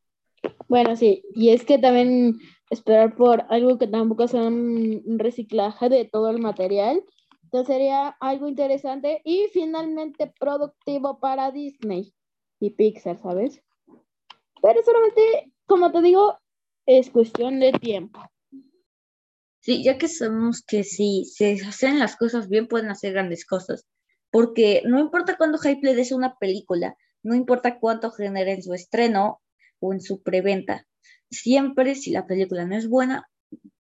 Bueno, 0.68 0.96
sí, 0.96 1.24
y 1.34 1.50
es 1.50 1.64
que 1.64 1.78
también 1.78 2.40
esperar 2.70 3.16
por 3.16 3.46
algo 3.50 3.78
que 3.78 3.88
tampoco 3.88 4.28
sea 4.28 4.44
un 4.44 5.18
reciclaje 5.18 5.90
de 5.90 6.06
todo 6.06 6.30
el 6.30 6.40
material, 6.40 7.02
entonces 7.46 7.74
sería 7.74 8.10
algo 8.20 8.48
interesante 8.48 9.22
y 9.24 9.48
finalmente 9.54 10.34
productivo 10.40 11.20
para 11.20 11.52
Disney 11.52 12.14
y 12.60 12.72
Pixar, 12.72 13.18
¿sabes? 13.18 13.62
Pero 14.62 14.84
solamente, 14.84 15.54
como 15.66 15.92
te 15.92 16.02
digo, 16.02 16.38
es 16.86 17.10
cuestión 17.10 17.60
de 17.60 17.72
tiempo. 17.74 18.22
Sí, 19.60 19.84
ya 19.84 19.98
que 19.98 20.08
sabemos 20.08 20.62
que 20.62 20.84
si 20.84 21.26
se 21.26 21.54
hacen 21.66 22.00
las 22.00 22.16
cosas 22.16 22.50
bien, 22.50 22.68
pueden 22.68 22.90
hacer 22.90 23.14
grandes 23.14 23.46
cosas 23.46 23.88
porque 24.36 24.82
no 24.86 25.00
importa 25.00 25.38
cuándo 25.38 25.58
hype 25.58 25.80
le 25.82 25.96
des 25.96 26.12
una 26.12 26.36
película, 26.36 26.98
no 27.24 27.36
importa 27.36 27.80
cuánto 27.80 28.12
genere 28.12 28.52
en 28.52 28.62
su 28.62 28.74
estreno 28.74 29.42
o 29.80 29.94
en 29.94 30.02
su 30.02 30.22
preventa, 30.24 30.86
siempre 31.32 31.96
si 31.96 32.12
la 32.12 32.28
película 32.28 32.66
no 32.66 32.76
es 32.76 32.90
buena, 32.90 33.30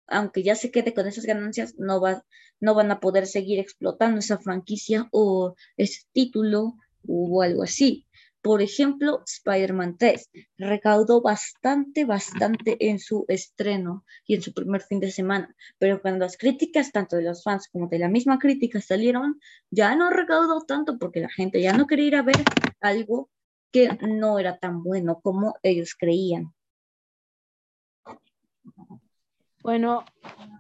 aunque 0.08 0.44
ya 0.44 0.56
se 0.56 0.72
quede 0.72 0.94
con 0.94 1.06
esas 1.06 1.26
ganancias, 1.26 1.76
no, 1.78 2.00
va, 2.00 2.24
no 2.62 2.76
van 2.76 2.90
a 2.92 3.02
poder 3.02 3.28
seguir 3.28 3.60
explotando 3.60 4.20
esa 4.20 4.38
franquicia 4.38 5.10
o 5.12 5.54
ese 5.76 6.04
título 6.14 6.76
o 7.06 7.42
algo 7.42 7.64
así. 7.64 8.07
Por 8.48 8.62
ejemplo, 8.62 9.24
Spider-Man 9.28 9.98
3 9.98 10.30
recaudó 10.58 11.22
bastante, 11.22 12.06
bastante 12.06 12.78
en 12.80 12.98
su 12.98 13.26
estreno 13.28 14.06
y 14.26 14.36
en 14.36 14.42
su 14.42 14.54
primer 14.54 14.82
fin 14.84 15.02
de 15.02 15.12
semana, 15.12 15.54
pero 15.78 16.02
cuando 16.02 16.24
las 16.24 16.38
críticas, 16.38 16.94
tanto 16.94 17.18
de 17.18 17.24
los 17.24 17.44
fans 17.44 17.68
como 17.70 17.90
de 17.90 18.00
la 18.00 18.08
misma 18.08 18.40
crítica, 18.40 18.80
salieron, 18.80 19.38
ya 19.70 19.98
no 19.98 20.10
recaudó 20.12 20.62
tanto 20.62 20.98
porque 20.98 21.20
la 21.20 21.30
gente 21.30 21.62
ya 21.62 21.74
no 21.74 21.88
quería 21.88 22.08
ir 22.08 22.16
a 22.16 22.22
ver 22.22 22.38
algo 22.80 23.30
que 23.74 23.90
no 24.08 24.40
era 24.40 24.58
tan 24.58 24.82
bueno 24.82 25.20
como 25.22 25.56
ellos 25.62 25.94
creían. 26.00 26.54
Bueno, 29.62 30.06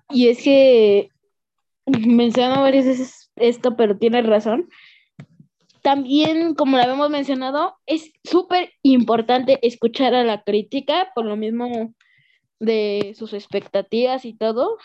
y 0.09 0.27
es 0.27 0.43
que 0.43 1.09
menciono 1.85 2.63
varias 2.63 2.85
veces 2.85 3.31
esto, 3.37 3.77
pero 3.77 3.97
tienes 3.97 4.25
razón. 4.25 4.67
También, 5.87 6.53
como 6.53 6.75
lo 6.75 6.83
habíamos 6.83 7.09
mencionado, 7.09 7.77
es 7.85 8.11
súper 8.25 8.73
importante 8.81 9.57
escuchar 9.65 10.13
a 10.15 10.25
la 10.25 10.43
crítica, 10.43 11.13
por 11.15 11.23
lo 11.23 11.37
mismo 11.37 11.93
de 12.59 13.13
sus 13.17 13.31
expectativas 13.31 14.25
y 14.25 14.33
todo. 14.35 14.77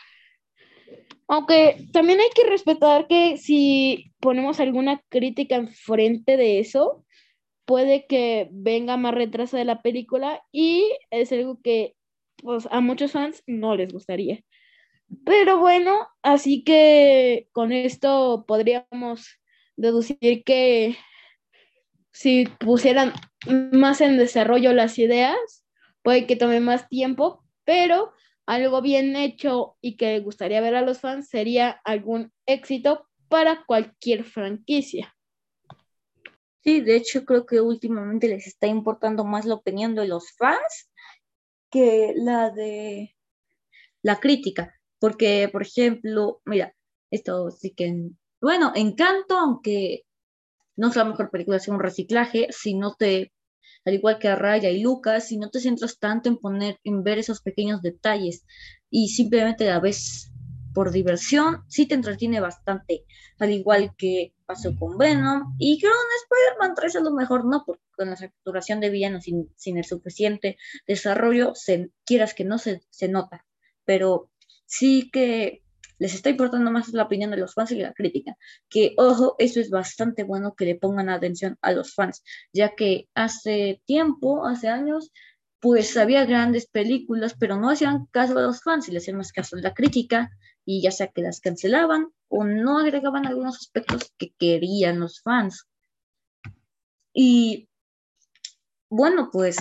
Aunque 1.27 1.88
también 1.93 2.21
hay 2.21 2.29
que 2.37 2.49
respetar 2.49 3.09
que 3.09 3.37
si 3.37 4.12
ponemos 4.21 4.61
alguna 4.61 5.03
crítica 5.09 5.57
enfrente 5.57 6.37
de 6.37 6.61
eso, 6.61 7.05
puede 7.65 8.07
que 8.07 8.49
venga 8.53 8.97
más 8.97 9.12
retraso 9.12 9.57
de 9.57 9.65
la 9.65 9.83
película 9.83 10.41
y 10.53 10.85
es 11.11 11.33
algo 11.33 11.59
que 11.61 11.97
pues, 12.37 12.69
a 12.71 12.81
muchos 12.81 13.11
fans 13.11 13.43
no 13.49 13.75
les 13.75 13.93
gustaría. 13.93 14.45
Pero 15.27 15.59
bueno, 15.59 16.07
así 16.23 16.62
que 16.62 17.49
con 17.51 17.73
esto 17.73 18.45
podríamos 18.47 19.41
deducir 19.83 20.45
que 20.45 20.97
si 22.12 22.47
pusieran 22.61 23.12
más 23.73 24.01
en 24.01 24.16
desarrollo 24.16 24.73
las 24.73 24.99
ideas, 24.99 25.66
puede 26.03 26.27
que 26.27 26.37
tome 26.37 26.61
más 26.61 26.88
tiempo, 26.88 27.45
pero 27.64 28.12
algo 28.47 28.81
bien 28.81 29.16
hecho 29.16 29.77
y 29.81 29.97
que 29.97 30.21
gustaría 30.21 30.61
ver 30.61 30.77
a 30.77 30.83
los 30.83 31.01
fans 31.01 31.29
sería 31.29 31.71
algún 31.85 32.33
éxito 32.47 33.09
para 33.29 33.64
cualquier 33.66 34.25
franquicia. 34.25 35.14
Sí, 36.62 36.81
de 36.81 36.97
hecho 36.97 37.25
creo 37.25 37.45
que 37.45 37.61
últimamente 37.61 38.29
les 38.29 38.47
está 38.47 38.68
importando 38.68 39.25
más 39.25 39.47
la 39.47 39.55
opinión 39.55 39.97
de 39.97 40.07
los 40.07 40.31
fans 40.37 40.92
que 41.71 42.12
la 42.14 42.51
de 42.51 43.16
la 44.03 44.21
crítica, 44.21 44.79
porque 45.01 45.49
por 45.51 45.62
ejemplo, 45.62 46.40
mira, 46.45 46.75
esto 47.11 47.51
sí 47.51 47.71
que 47.75 48.12
bueno, 48.42 48.72
Encanto, 48.74 49.38
aunque 49.38 50.05
no 50.76 50.88
es 50.88 50.96
la 50.96 51.05
mejor 51.05 51.31
película, 51.31 51.59
es 51.59 51.68
un 51.68 51.78
reciclaje, 51.78 52.48
si 52.50 52.74
no 52.74 52.94
te, 52.94 53.33
al 53.85 53.94
igual 53.94 54.18
que 54.18 54.28
a 54.28 54.35
Raya 54.35 54.68
y 54.68 54.83
Lucas, 54.83 55.28
si 55.28 55.38
no 55.38 55.48
te 55.48 55.61
centras 55.61 55.98
tanto 56.00 56.28
en 56.28 56.38
poner, 56.38 56.81
en 56.83 57.05
ver 57.05 57.18
esos 57.18 57.40
pequeños 57.40 57.83
detalles 57.83 58.44
y 58.90 59.09
simplemente 59.11 59.64
la 59.66 59.78
ves 59.78 60.33
por 60.74 60.90
diversión, 60.90 61.62
sí 61.68 61.87
te 61.87 61.94
entretiene 61.94 62.40
bastante, 62.40 63.05
al 63.38 63.52
igual 63.52 63.94
que 63.96 64.35
pasó 64.44 64.74
con 64.76 64.98
Venom 64.98 65.55
y 65.59 65.78
creo 65.78 65.92
que 65.92 66.35
Spider-Man 66.35 66.74
3 66.74 66.96
a 66.96 67.00
lo 67.00 67.12
mejor 67.12 67.44
no, 67.44 67.62
porque 67.64 67.83
con 67.96 68.11
la 68.11 68.16
saturación 68.16 68.81
de 68.81 68.90
villanos 68.90 69.22
sin, 69.22 69.52
sin 69.55 69.78
el 69.78 69.85
suficiente 69.85 70.57
desarrollo, 70.87 71.55
se, 71.55 71.92
quieras 72.05 72.35
que 72.35 72.44
no 72.44 72.59
se, 72.59 72.83
se 72.90 73.07
nota, 73.07 73.46
pero 73.85 74.31
sí 74.66 75.11
que 75.12 75.62
les 75.98 76.14
está 76.14 76.31
importando 76.31 76.70
más 76.70 76.92
la 76.92 77.05
opinión 77.05 77.31
de 77.31 77.37
los 77.37 77.55
fans 77.55 77.72
y 77.72 77.76
la 77.76 77.92
crítica. 77.92 78.37
Que, 78.68 78.94
ojo, 78.96 79.37
eso 79.38 79.61
es 79.61 79.70
bastante 79.70 80.24
bueno 80.24 80.55
que 80.55 80.64
le 80.64 80.74
pongan 80.74 81.09
atención 81.09 81.59
a 81.62 81.72
los 81.72 81.94
fans, 81.94 82.22
ya 82.52 82.74
que 82.74 83.09
hace 83.14 83.83
tiempo, 83.85 84.46
hace 84.46 84.68
años, 84.68 85.12
pues 85.61 85.96
había 85.96 86.24
grandes 86.24 86.66
películas, 86.66 87.37
pero 87.38 87.57
no 87.57 87.70
hacían 87.70 88.07
caso 88.07 88.37
a 88.38 88.42
los 88.42 88.62
fans 88.62 88.88
y 88.88 88.92
le 88.92 88.98
hacían 88.98 89.16
más 89.16 89.33
caso 89.33 89.57
a 89.57 89.61
la 89.61 89.74
crítica, 89.74 90.31
y 90.64 90.83
ya 90.83 90.90
sea 90.90 91.09
que 91.09 91.22
las 91.22 91.40
cancelaban 91.40 92.09
o 92.28 92.44
no 92.44 92.78
agregaban 92.78 93.26
algunos 93.26 93.57
aspectos 93.57 94.12
que 94.18 94.33
querían 94.38 95.00
los 95.00 95.20
fans. 95.20 95.66
Y 97.12 97.68
bueno, 98.88 99.31
pues 99.33 99.59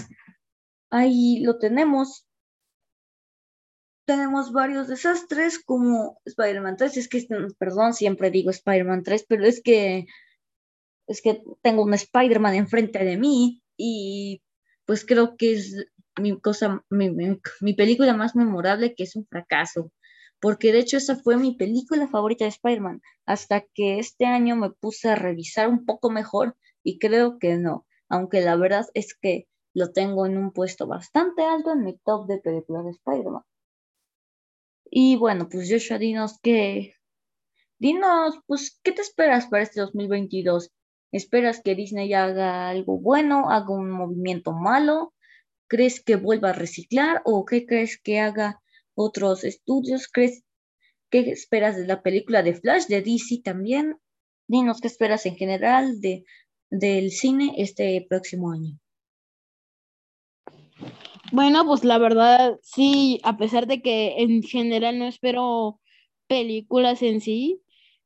ahí 0.89 1.41
lo 1.41 1.57
tenemos. 1.57 2.25
Tenemos 4.11 4.51
varios 4.51 4.89
desastres 4.89 5.57
como 5.57 6.19
Spider-Man 6.25 6.75
3. 6.75 6.97
Es 6.97 7.07
que, 7.07 7.25
perdón, 7.57 7.93
siempre 7.93 8.29
digo 8.29 8.49
Spider-Man 8.49 9.03
3, 9.03 9.25
pero 9.25 9.45
es 9.45 9.61
que 9.63 10.05
es 11.07 11.21
que 11.21 11.41
tengo 11.61 11.83
un 11.83 11.93
Spider-Man 11.93 12.55
enfrente 12.55 13.05
de 13.05 13.15
mí 13.15 13.63
y 13.77 14.43
pues 14.85 15.05
creo 15.05 15.37
que 15.37 15.53
es 15.53 15.85
mi 16.19 16.37
cosa, 16.41 16.83
mi, 16.89 17.73
película 17.73 18.13
más 18.13 18.35
memorable 18.35 18.95
que 18.95 19.03
es 19.03 19.15
un 19.15 19.25
fracaso, 19.25 19.93
porque 20.41 20.73
de 20.73 20.79
hecho 20.79 20.97
esa 20.97 21.15
fue 21.15 21.37
mi 21.37 21.55
película 21.55 22.09
favorita 22.09 22.43
de 22.43 22.49
Spider-Man, 22.49 23.01
hasta 23.25 23.61
que 23.73 23.99
este 23.99 24.25
año 24.25 24.57
me 24.57 24.71
puse 24.71 25.07
a 25.07 25.15
revisar 25.15 25.69
un 25.69 25.85
poco 25.85 26.11
mejor 26.11 26.57
y 26.83 26.99
creo 26.99 27.39
que 27.39 27.55
no, 27.55 27.85
aunque 28.09 28.41
la 28.41 28.57
verdad 28.57 28.87
es 28.93 29.15
que 29.15 29.47
lo 29.73 29.93
tengo 29.93 30.25
en 30.25 30.37
un 30.37 30.51
puesto 30.51 30.85
bastante 30.85 31.43
alto 31.45 31.71
en 31.71 31.85
mi 31.85 31.97
top 31.99 32.27
de 32.27 32.39
películas 32.39 32.83
de 32.83 32.91
Spider-Man. 32.91 33.43
Y 34.93 35.15
bueno, 35.15 35.47
pues 35.49 35.71
Joshua, 35.71 35.97
dinos 35.97 36.37
que, 36.43 36.95
dinos, 37.79 38.35
pues, 38.45 38.77
¿qué 38.83 38.91
te 38.91 39.01
esperas 39.01 39.47
para 39.47 39.63
este 39.63 39.79
2022? 39.79 40.69
¿Esperas 41.13 41.61
que 41.63 41.75
Disney 41.75 42.13
haga 42.13 42.67
algo 42.69 42.99
bueno, 42.99 43.49
haga 43.49 43.69
un 43.69 43.89
movimiento 43.89 44.51
malo? 44.51 45.13
¿Crees 45.69 46.03
que 46.03 46.17
vuelva 46.17 46.49
a 46.49 46.53
reciclar 46.53 47.21
o 47.23 47.45
qué 47.45 47.65
crees 47.65 47.97
que 48.03 48.19
haga 48.19 48.61
otros 48.93 49.45
estudios? 49.45 50.09
¿Crees 50.09 50.43
qué 51.09 51.21
esperas 51.31 51.77
de 51.77 51.87
la 51.87 52.01
película 52.01 52.43
de 52.43 52.55
Flash 52.55 52.87
de 52.87 53.01
DC 53.01 53.41
también? 53.45 53.97
Dinos 54.49 54.81
qué 54.81 54.87
esperas 54.89 55.25
en 55.25 55.37
general 55.37 56.01
de, 56.01 56.25
del 56.69 57.11
cine 57.11 57.53
este 57.57 58.05
próximo 58.09 58.51
año. 58.51 58.80
Bueno, 61.31 61.65
pues 61.65 61.85
la 61.85 61.97
verdad, 61.97 62.59
sí, 62.61 63.21
a 63.23 63.37
pesar 63.37 63.65
de 63.65 63.81
que 63.81 64.15
en 64.17 64.43
general 64.43 64.99
no 64.99 65.05
espero 65.05 65.79
películas 66.27 67.01
en 67.01 67.21
sí, 67.21 67.61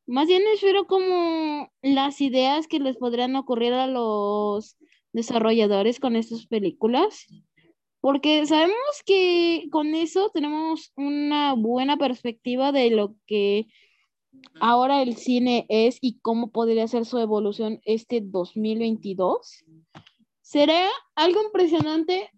más 0.06 0.28
bien 0.28 0.44
espero 0.54 0.86
como 0.86 1.72
las 1.82 2.22
ideas 2.22 2.68
que 2.68 2.80
les 2.80 2.98
podrían 2.98 3.36
ocurrir 3.36 3.74
a 3.74 3.88
los 3.88 4.78
desarrolladores 5.12 6.00
con 6.00 6.16
estas 6.16 6.46
películas, 6.46 7.26
porque 8.00 8.46
sabemos 8.46 9.02
que 9.08 9.70
con 9.72 9.96
eso 9.96 10.30
tenemos 10.32 10.92
una 10.96 11.54
buena 11.54 11.98
perspectiva 11.98 12.72
de 12.72 12.92
lo 12.92 13.16
que 13.26 13.66
ahora 14.60 15.02
el 15.02 15.16
cine 15.18 15.66
es 15.70 15.98
y 16.00 16.20
cómo 16.20 16.52
podría 16.52 16.88
ser 16.88 17.06
su 17.06 17.18
evolución 17.18 17.82
este 17.86 18.22
2022. 18.22 19.66
Será 20.42 20.88
algo 21.16 21.42
impresionante 21.42 22.30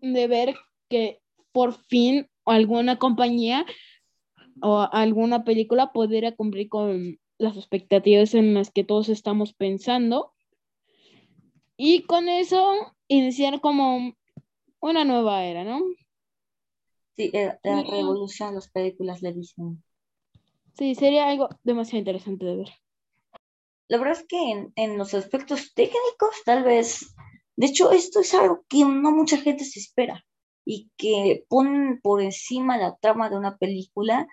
de 0.00 0.26
ver 0.26 0.56
que 0.88 1.20
por 1.52 1.74
fin 1.74 2.28
alguna 2.44 2.98
compañía 2.98 3.66
o 4.62 4.88
alguna 4.92 5.44
película 5.44 5.92
pudiera 5.92 6.32
cumplir 6.32 6.68
con 6.68 7.18
las 7.38 7.56
expectativas 7.56 8.34
en 8.34 8.54
las 8.54 8.70
que 8.70 8.84
todos 8.84 9.08
estamos 9.08 9.54
pensando. 9.54 10.32
Y 11.76 12.02
con 12.02 12.28
eso 12.28 12.94
iniciar 13.08 13.60
como 13.60 14.14
una 14.80 15.04
nueva 15.04 15.44
era, 15.44 15.64
¿no? 15.64 15.80
Sí, 17.16 17.30
eh, 17.32 17.58
la, 17.62 17.82
revolución 17.82 18.54
las 18.54 18.70
películas 18.70 19.22
le 19.22 19.32
dicen. 19.32 19.82
Sí, 20.74 20.94
sería 20.94 21.28
algo 21.28 21.48
demasiado 21.62 21.98
interesante 21.98 22.44
de 22.44 22.56
ver. 22.56 22.68
La 23.88 23.98
verdad 23.98 24.18
es 24.20 24.26
que 24.26 24.50
en, 24.50 24.72
en 24.76 24.98
los 24.98 25.14
aspectos 25.14 25.74
técnicos, 25.74 26.36
tal 26.44 26.62
vez, 26.62 27.14
de 27.56 27.66
hecho, 27.66 27.92
esto 27.92 28.20
es 28.20 28.34
algo 28.34 28.64
que 28.68 28.84
no 28.84 29.12
mucha 29.12 29.36
gente 29.36 29.64
se 29.64 29.80
espera 29.80 30.24
y 30.64 30.90
que 30.96 31.44
ponen 31.48 32.00
por 32.00 32.22
encima 32.22 32.78
la 32.78 32.96
trama 32.96 33.28
de 33.30 33.36
una 33.36 33.56
película 33.56 34.26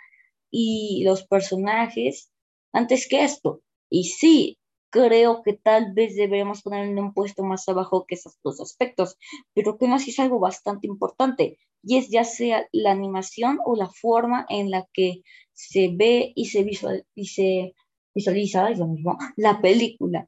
y 0.51 1.03
los 1.03 1.25
personajes 1.27 2.31
antes 2.73 3.07
que 3.07 3.23
esto. 3.23 3.61
Y 3.89 4.05
sí, 4.05 4.57
creo 4.89 5.41
que 5.43 5.53
tal 5.53 5.93
vez 5.93 6.15
deberíamos 6.15 6.61
poner 6.61 6.87
un 6.89 7.13
puesto 7.13 7.43
más 7.43 7.67
abajo 7.67 8.05
que 8.07 8.15
esos 8.15 8.37
dos 8.43 8.59
aspectos, 8.61 9.17
pero 9.53 9.77
que 9.77 9.87
no 9.87 9.95
es 9.95 10.19
algo 10.19 10.39
bastante 10.39 10.87
importante, 10.87 11.57
y 11.83 11.97
es 11.97 12.09
ya 12.09 12.23
sea 12.23 12.67
la 12.71 12.91
animación 12.91 13.59
o 13.65 13.75
la 13.75 13.89
forma 13.89 14.45
en 14.49 14.71
la 14.71 14.87
que 14.93 15.21
se 15.53 15.89
ve 15.93 16.33
y 16.35 16.45
se, 16.45 16.63
visual, 16.63 17.05
y 17.15 17.73
visualiza, 18.13 18.69
es 18.69 18.79
lo 18.79 18.87
mismo, 18.87 19.17
la 19.35 19.61
película. 19.61 20.27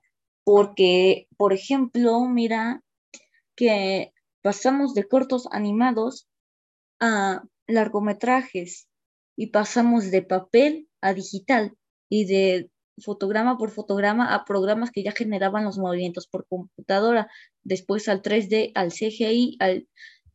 Porque, 0.52 1.28
por 1.38 1.54
ejemplo, 1.54 2.22
mira 2.22 2.82
que 3.56 4.14
pasamos 4.42 4.96
de 4.96 5.08
cortos 5.08 5.48
animados 5.52 6.28
a 7.00 7.44
largometrajes 7.68 8.88
y 9.36 9.52
pasamos 9.52 10.10
de 10.10 10.24
papel 10.24 10.90
a 11.02 11.14
digital 11.14 11.78
y 12.10 12.26
de 12.26 12.72
fotograma 12.98 13.60
por 13.60 13.70
fotograma 13.70 14.34
a 14.34 14.44
programas 14.44 14.90
que 14.90 15.04
ya 15.04 15.12
generaban 15.12 15.66
los 15.66 15.78
movimientos 15.78 16.26
por 16.26 16.48
computadora, 16.48 17.30
después 17.62 18.10
al 18.10 18.24
3D, 18.24 18.72
al 18.74 18.92
CGI, 18.92 19.58
al, 19.60 19.88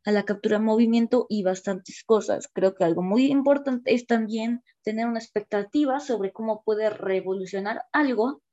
a 0.05 0.13
la 0.13 0.25
captura 0.25 0.59
de 0.59 0.65
movimiento 0.65 1.27
y 1.29 1.43
bastantes 1.43 2.05
cosas. 2.07 2.49
Creo 2.53 2.77
que 2.77 2.85
algo 2.85 3.03
muy 3.03 3.33
importante 3.33 3.93
es 3.93 4.07
también 4.07 4.63
tener 4.85 5.09
una 5.09 5.19
expectativa 5.19 5.99
sobre 5.99 6.31
cómo 6.31 6.63
puede 6.63 6.89
revolucionar 6.89 7.83
algo, 7.91 8.44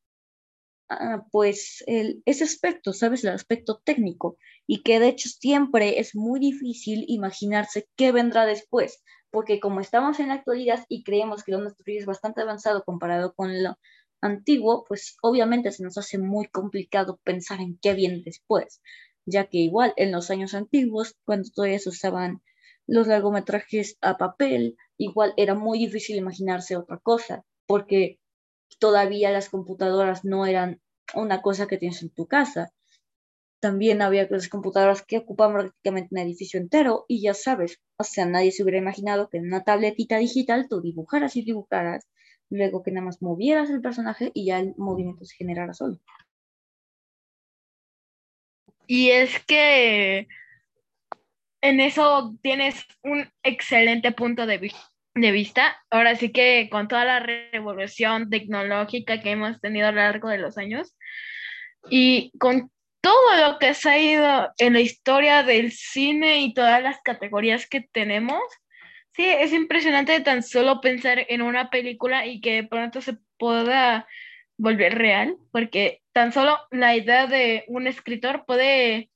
ah, 0.92 1.26
pues 1.32 1.84
el, 1.88 2.22
ese 2.26 2.44
aspecto, 2.44 2.94
¿sabes? 2.94 3.24
El 3.24 3.32
aspecto 3.32 3.82
técnico 3.84 4.38
y 4.68 4.84
que 4.84 5.00
de 5.00 5.10
hecho 5.10 5.30
siempre 5.30 6.00
es 6.00 6.16
muy 6.16 6.40
difícil 6.40 7.06
imaginarse 7.08 7.88
qué 7.96 8.12
vendrá 8.12 8.46
después 8.46 9.02
porque 9.32 9.60
como 9.60 9.80
estamos 9.80 10.20
en 10.20 10.28
la 10.28 10.36
actualidad 10.36 10.86
y 10.90 11.04
creemos 11.04 11.44
que 11.44 11.54
lo 11.54 11.62
nuestro 11.62 11.86
es 11.88 12.06
bastante 12.06 12.42
avanzado 12.42 12.84
comparado 12.84 13.34
con 13.34 13.64
lo 13.64 13.78
antiguo, 14.22 14.86
pues 14.88 15.18
obviamente 15.22 15.72
se 15.72 15.84
nos 15.84 15.98
hace 15.98 16.18
muy 16.20 16.48
complicado 16.48 17.20
pensar 17.24 17.60
en 17.62 17.80
qué 17.82 17.94
viene 17.94 18.22
después, 18.24 18.82
ya 19.26 19.46
que 19.48 19.58
igual 19.58 19.94
en 19.96 20.12
los 20.12 20.30
años 20.30 20.54
antiguos, 20.54 21.16
cuando 21.26 21.50
todavía 21.50 21.80
se 21.80 21.90
usaban 21.90 22.42
los 22.86 23.08
largometrajes 23.08 23.98
a 24.02 24.18
papel, 24.18 24.78
igual 24.98 25.34
era 25.38 25.56
muy 25.56 25.80
difícil 25.80 26.18
imaginarse 26.18 26.76
otra 26.76 26.98
cosa, 26.98 27.46
porque 27.66 28.20
todavía 28.80 29.32
las 29.32 29.50
computadoras 29.50 30.26
no 30.26 30.46
eran 30.46 30.82
una 31.14 31.42
cosa 31.42 31.68
que 31.68 31.78
tienes 31.78 32.02
en 32.02 32.10
tu 32.10 32.28
casa 32.28 32.72
también 33.62 34.02
había 34.02 34.28
las 34.30 34.50
computadoras 34.50 35.04
que 35.04 35.20
ocupaban 35.20 35.54
prácticamente 35.54 36.10
un 36.12 36.18
edificio 36.18 36.60
entero 36.60 37.06
y 37.08 37.22
ya 37.22 37.34
sabes, 37.34 37.80
o 37.96 38.04
sea, 38.04 38.26
nadie 38.26 38.52
se 38.52 38.64
hubiera 38.64 38.80
imaginado 38.80 39.30
que 39.30 39.38
en 39.38 39.46
una 39.46 39.64
tabletita 39.64 40.18
digital 40.18 40.68
tú 40.68 40.82
dibujaras 40.82 41.36
y 41.36 41.44
dibujaras, 41.44 42.08
luego 42.50 42.82
que 42.82 42.92
nada 42.92 43.06
más 43.06 43.22
movieras 43.22 43.70
el 43.70 43.82
personaje 43.82 44.32
y 44.34 44.48
ya 44.48 44.60
el 44.60 44.74
movimiento 44.78 45.26
se 45.26 45.36
generara 45.36 45.74
solo. 45.74 46.00
Y 48.88 49.12
es 49.12 49.40
que 49.46 50.28
en 51.62 51.80
eso 51.80 52.36
tienes 52.42 52.84
un 53.04 53.30
excelente 53.44 54.12
punto 54.12 54.48
de, 54.48 54.74
de 55.14 55.32
vista. 55.32 55.78
Ahora 55.90 56.16
sí 56.16 56.32
que 56.32 56.70
con 56.72 56.88
toda 56.88 57.06
la 57.06 57.20
revolución 57.20 58.30
tecnológica 58.30 59.22
que 59.22 59.32
hemos 59.32 59.60
tenido 59.62 59.88
a 59.88 59.92
lo 59.92 59.98
largo 59.98 60.30
de 60.30 60.38
los 60.38 60.58
años 60.58 60.96
y 61.90 62.32
con 62.40 62.72
todo 63.02 63.36
lo 63.38 63.60
que 63.60 63.74
se 63.74 63.90
ha 63.90 63.98
ido 63.98 64.52
en 64.60 64.74
la 64.74 64.80
historia 64.80 65.44
del 65.44 65.72
cine 65.72 66.42
y 66.42 66.54
todas 66.54 66.82
las 66.82 67.02
categorías 67.02 67.68
que 67.68 67.82
tenemos. 67.82 68.42
Sí, 69.14 69.26
es 69.26 69.52
impresionante 69.52 70.20
tan 70.22 70.44
solo 70.44 70.80
pensar 70.80 71.26
en 71.28 71.42
una 71.42 71.70
película 71.70 72.26
y 72.26 72.40
que 72.40 72.54
de 72.54 72.64
pronto 72.64 73.02
se 73.02 73.18
pueda 73.38 74.08
volver 74.58 74.98
real, 74.98 75.36
porque 75.52 76.02
tan 76.14 76.32
solo 76.32 76.60
la 76.70 76.96
idea 76.96 77.26
de 77.28 77.66
un 77.68 77.88
escritor 77.88 78.46
puede, 78.46 79.10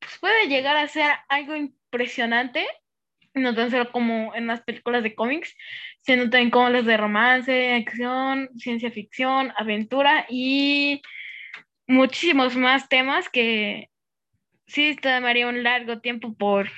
pues, 0.00 0.18
puede 0.18 0.48
llegar 0.48 0.76
a 0.76 0.88
ser 0.88 1.12
algo 1.28 1.54
impresionante, 1.54 2.66
no 3.34 3.54
tan 3.54 3.70
solo 3.70 3.90
como 3.90 4.34
en 4.34 4.46
las 4.46 4.62
películas 4.62 5.02
de 5.02 5.14
cómics, 5.14 5.56
sino 6.02 6.30
también 6.30 6.50
como 6.50 6.68
las 6.70 6.86
de 6.86 6.96
romance, 6.96 7.74
acción, 7.74 8.48
ciencia 8.56 8.90
ficción, 8.90 9.52
aventura 9.56 10.26
y 10.28 11.02
muchísimos 11.86 12.56
más 12.56 12.88
temas 12.88 13.28
que 13.28 13.90
sí 14.66 14.96
tomaría 14.96 15.48
un 15.48 15.62
largo 15.62 16.00
tiempo 16.00 16.34
por, 16.34 16.70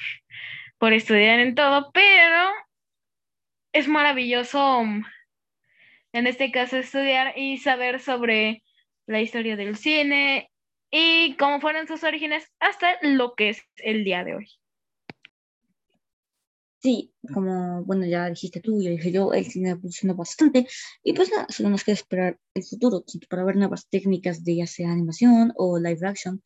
por 0.78 0.92
estudiar 0.92 1.40
en 1.40 1.54
todo, 1.54 1.90
pero 1.92 2.50
es 3.72 3.88
maravilloso 3.88 4.82
mm, 4.84 5.04
en 6.12 6.26
este 6.26 6.50
caso 6.50 6.78
estudiar 6.78 7.34
y 7.36 7.58
saber 7.58 8.00
sobre 8.00 8.62
la 9.06 9.20
historia 9.20 9.56
del 9.56 9.76
cine 9.76 10.50
y 10.90 11.36
cómo 11.36 11.60
fueron 11.60 11.86
sus 11.86 12.02
orígenes 12.04 12.50
hasta 12.58 12.96
lo 13.02 13.34
que 13.34 13.50
es 13.50 13.62
el 13.76 14.04
día 14.04 14.24
de 14.24 14.36
hoy. 14.36 14.48
Sí, 16.82 17.12
como, 17.34 17.84
bueno, 17.84 18.06
ya 18.06 18.28
dijiste 18.28 18.60
tú, 18.60 18.80
ya 18.80 18.90
dije 18.90 19.10
yo, 19.10 19.32
el 19.32 19.46
cine 19.46 19.70
evolucionó 19.70 20.14
bastante 20.14 20.66
y 21.02 21.12
pues 21.14 21.30
nada, 21.30 21.46
solo 21.48 21.70
nos 21.70 21.84
queda 21.84 21.94
esperar 21.94 22.38
el 22.54 22.64
futuro, 22.64 23.02
tanto 23.02 23.26
para 23.28 23.44
ver 23.44 23.56
nuevas 23.56 23.88
técnicas 23.88 24.44
de 24.44 24.56
ya 24.56 24.66
sea 24.66 24.92
animación 24.92 25.52
o 25.56 25.78
live 25.78 26.06
action, 26.06 26.42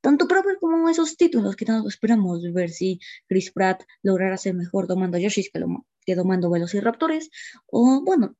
tanto 0.00 0.28
para 0.28 0.42
ver 0.42 0.58
como 0.60 0.88
esos 0.88 1.16
títulos 1.16 1.56
que 1.56 1.64
tanto 1.64 1.88
esperamos, 1.88 2.42
ver 2.52 2.70
si 2.70 3.00
Chris 3.28 3.52
Pratt 3.52 3.82
logrará 4.02 4.36
ser 4.36 4.54
mejor 4.54 4.86
domando 4.86 5.16
a 5.16 5.20
Yoshi 5.20 5.48
que, 5.52 5.58
lo, 5.58 5.86
que 6.06 6.14
domando 6.14 6.50
Velociraptores, 6.50 7.30
o 7.66 8.02
bueno, 8.04 8.36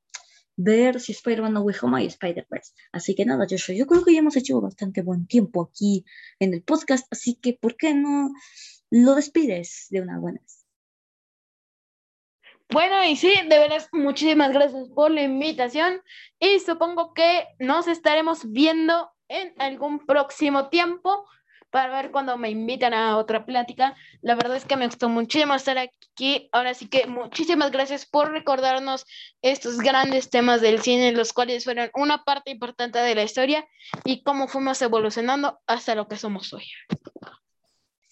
ver 0.55 0.99
si 0.99 1.11
Spider-Man 1.11 1.53
no 1.53 1.61
Way 1.61 1.75
Home 1.81 2.03
y 2.03 2.07
Spider-Verse. 2.07 2.73
Así 2.91 3.15
que 3.15 3.25
nada, 3.25 3.45
Joshua, 3.49 3.75
yo 3.75 3.85
creo 3.87 4.03
que 4.03 4.13
ya 4.13 4.19
hemos 4.19 4.37
hecho 4.37 4.61
bastante 4.61 5.01
buen 5.01 5.27
tiempo 5.27 5.63
aquí 5.63 6.05
en 6.39 6.53
el 6.53 6.63
podcast, 6.63 7.07
así 7.11 7.35
que 7.35 7.53
¿por 7.53 7.75
qué 7.75 7.93
no 7.93 8.31
lo 8.89 9.15
despides 9.15 9.87
de 9.89 10.01
una 10.01 10.19
buena 10.19 10.39
vez? 10.41 10.62
Bueno, 12.73 13.03
y 13.05 13.15
sí, 13.15 13.31
de 13.47 13.59
veras, 13.59 13.87
muchísimas 13.91 14.51
gracias 14.51 14.89
por 14.95 15.11
la 15.11 15.21
invitación 15.21 16.01
y 16.39 16.59
supongo 16.59 17.13
que 17.13 17.45
nos 17.59 17.87
estaremos 17.87 18.51
viendo 18.51 19.11
en 19.27 19.53
algún 19.59 20.03
próximo 20.07 20.69
tiempo 20.69 21.23
para 21.69 22.01
ver 22.01 22.09
cuando 22.09 22.35
me 22.35 22.49
invitan 22.49 22.95
a 22.95 23.17
otra 23.17 23.45
plática. 23.45 23.95
La 24.23 24.33
verdad 24.33 24.57
es 24.57 24.65
que 24.65 24.75
me 24.75 24.87
gustó 24.87 25.07
muchísimo 25.07 25.53
estar 25.53 25.77
aquí. 25.77 26.49
Ahora 26.51 26.73
sí 26.73 26.89
que 26.89 27.05
muchísimas 27.05 27.69
gracias 27.69 28.07
por 28.07 28.31
recordarnos 28.31 29.05
estos 29.43 29.77
grandes 29.77 30.31
temas 30.31 30.59
del 30.59 30.81
cine, 30.81 31.11
los 31.11 31.31
cuales 31.31 31.65
fueron 31.65 31.91
una 31.93 32.23
parte 32.23 32.49
importante 32.49 32.97
de 32.97 33.13
la 33.13 33.21
historia 33.21 33.67
y 34.03 34.23
cómo 34.23 34.47
fuimos 34.47 34.81
evolucionando 34.81 35.59
hasta 35.67 35.93
lo 35.93 36.07
que 36.07 36.17
somos 36.17 36.51
hoy. 36.53 36.65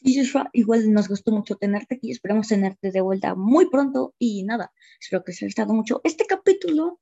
Sí, 0.03 0.17
Joshua, 0.17 0.49
igual 0.53 0.91
nos 0.91 1.07
gustó 1.07 1.31
mucho 1.31 1.57
tenerte 1.57 1.95
aquí, 1.95 2.09
esperamos 2.11 2.47
tenerte 2.47 2.91
de 2.91 3.01
vuelta 3.01 3.35
muy 3.35 3.69
pronto 3.69 4.15
y 4.17 4.43
nada, 4.43 4.73
espero 4.99 5.23
que 5.23 5.31
os 5.31 5.37
haya 5.37 5.47
gustado 5.47 5.73
mucho 5.73 6.01
este 6.03 6.25
capítulo 6.25 6.99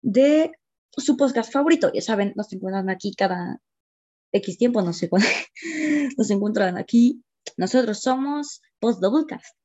de 0.00 0.52
su 0.96 1.16
podcast 1.16 1.52
favorito. 1.52 1.90
Ya 1.92 2.02
saben, 2.02 2.32
nos 2.36 2.52
encuentran 2.52 2.88
aquí 2.88 3.14
cada 3.16 3.60
X 4.30 4.58
tiempo, 4.58 4.80
no 4.82 4.92
sé 4.92 5.08
cuándo, 5.08 5.28
nos 6.16 6.30
encuentran 6.30 6.78
aquí. 6.78 7.24
Nosotros 7.56 8.00
somos 8.00 8.62
Post 8.78 9.00
Doublecast. 9.00 9.56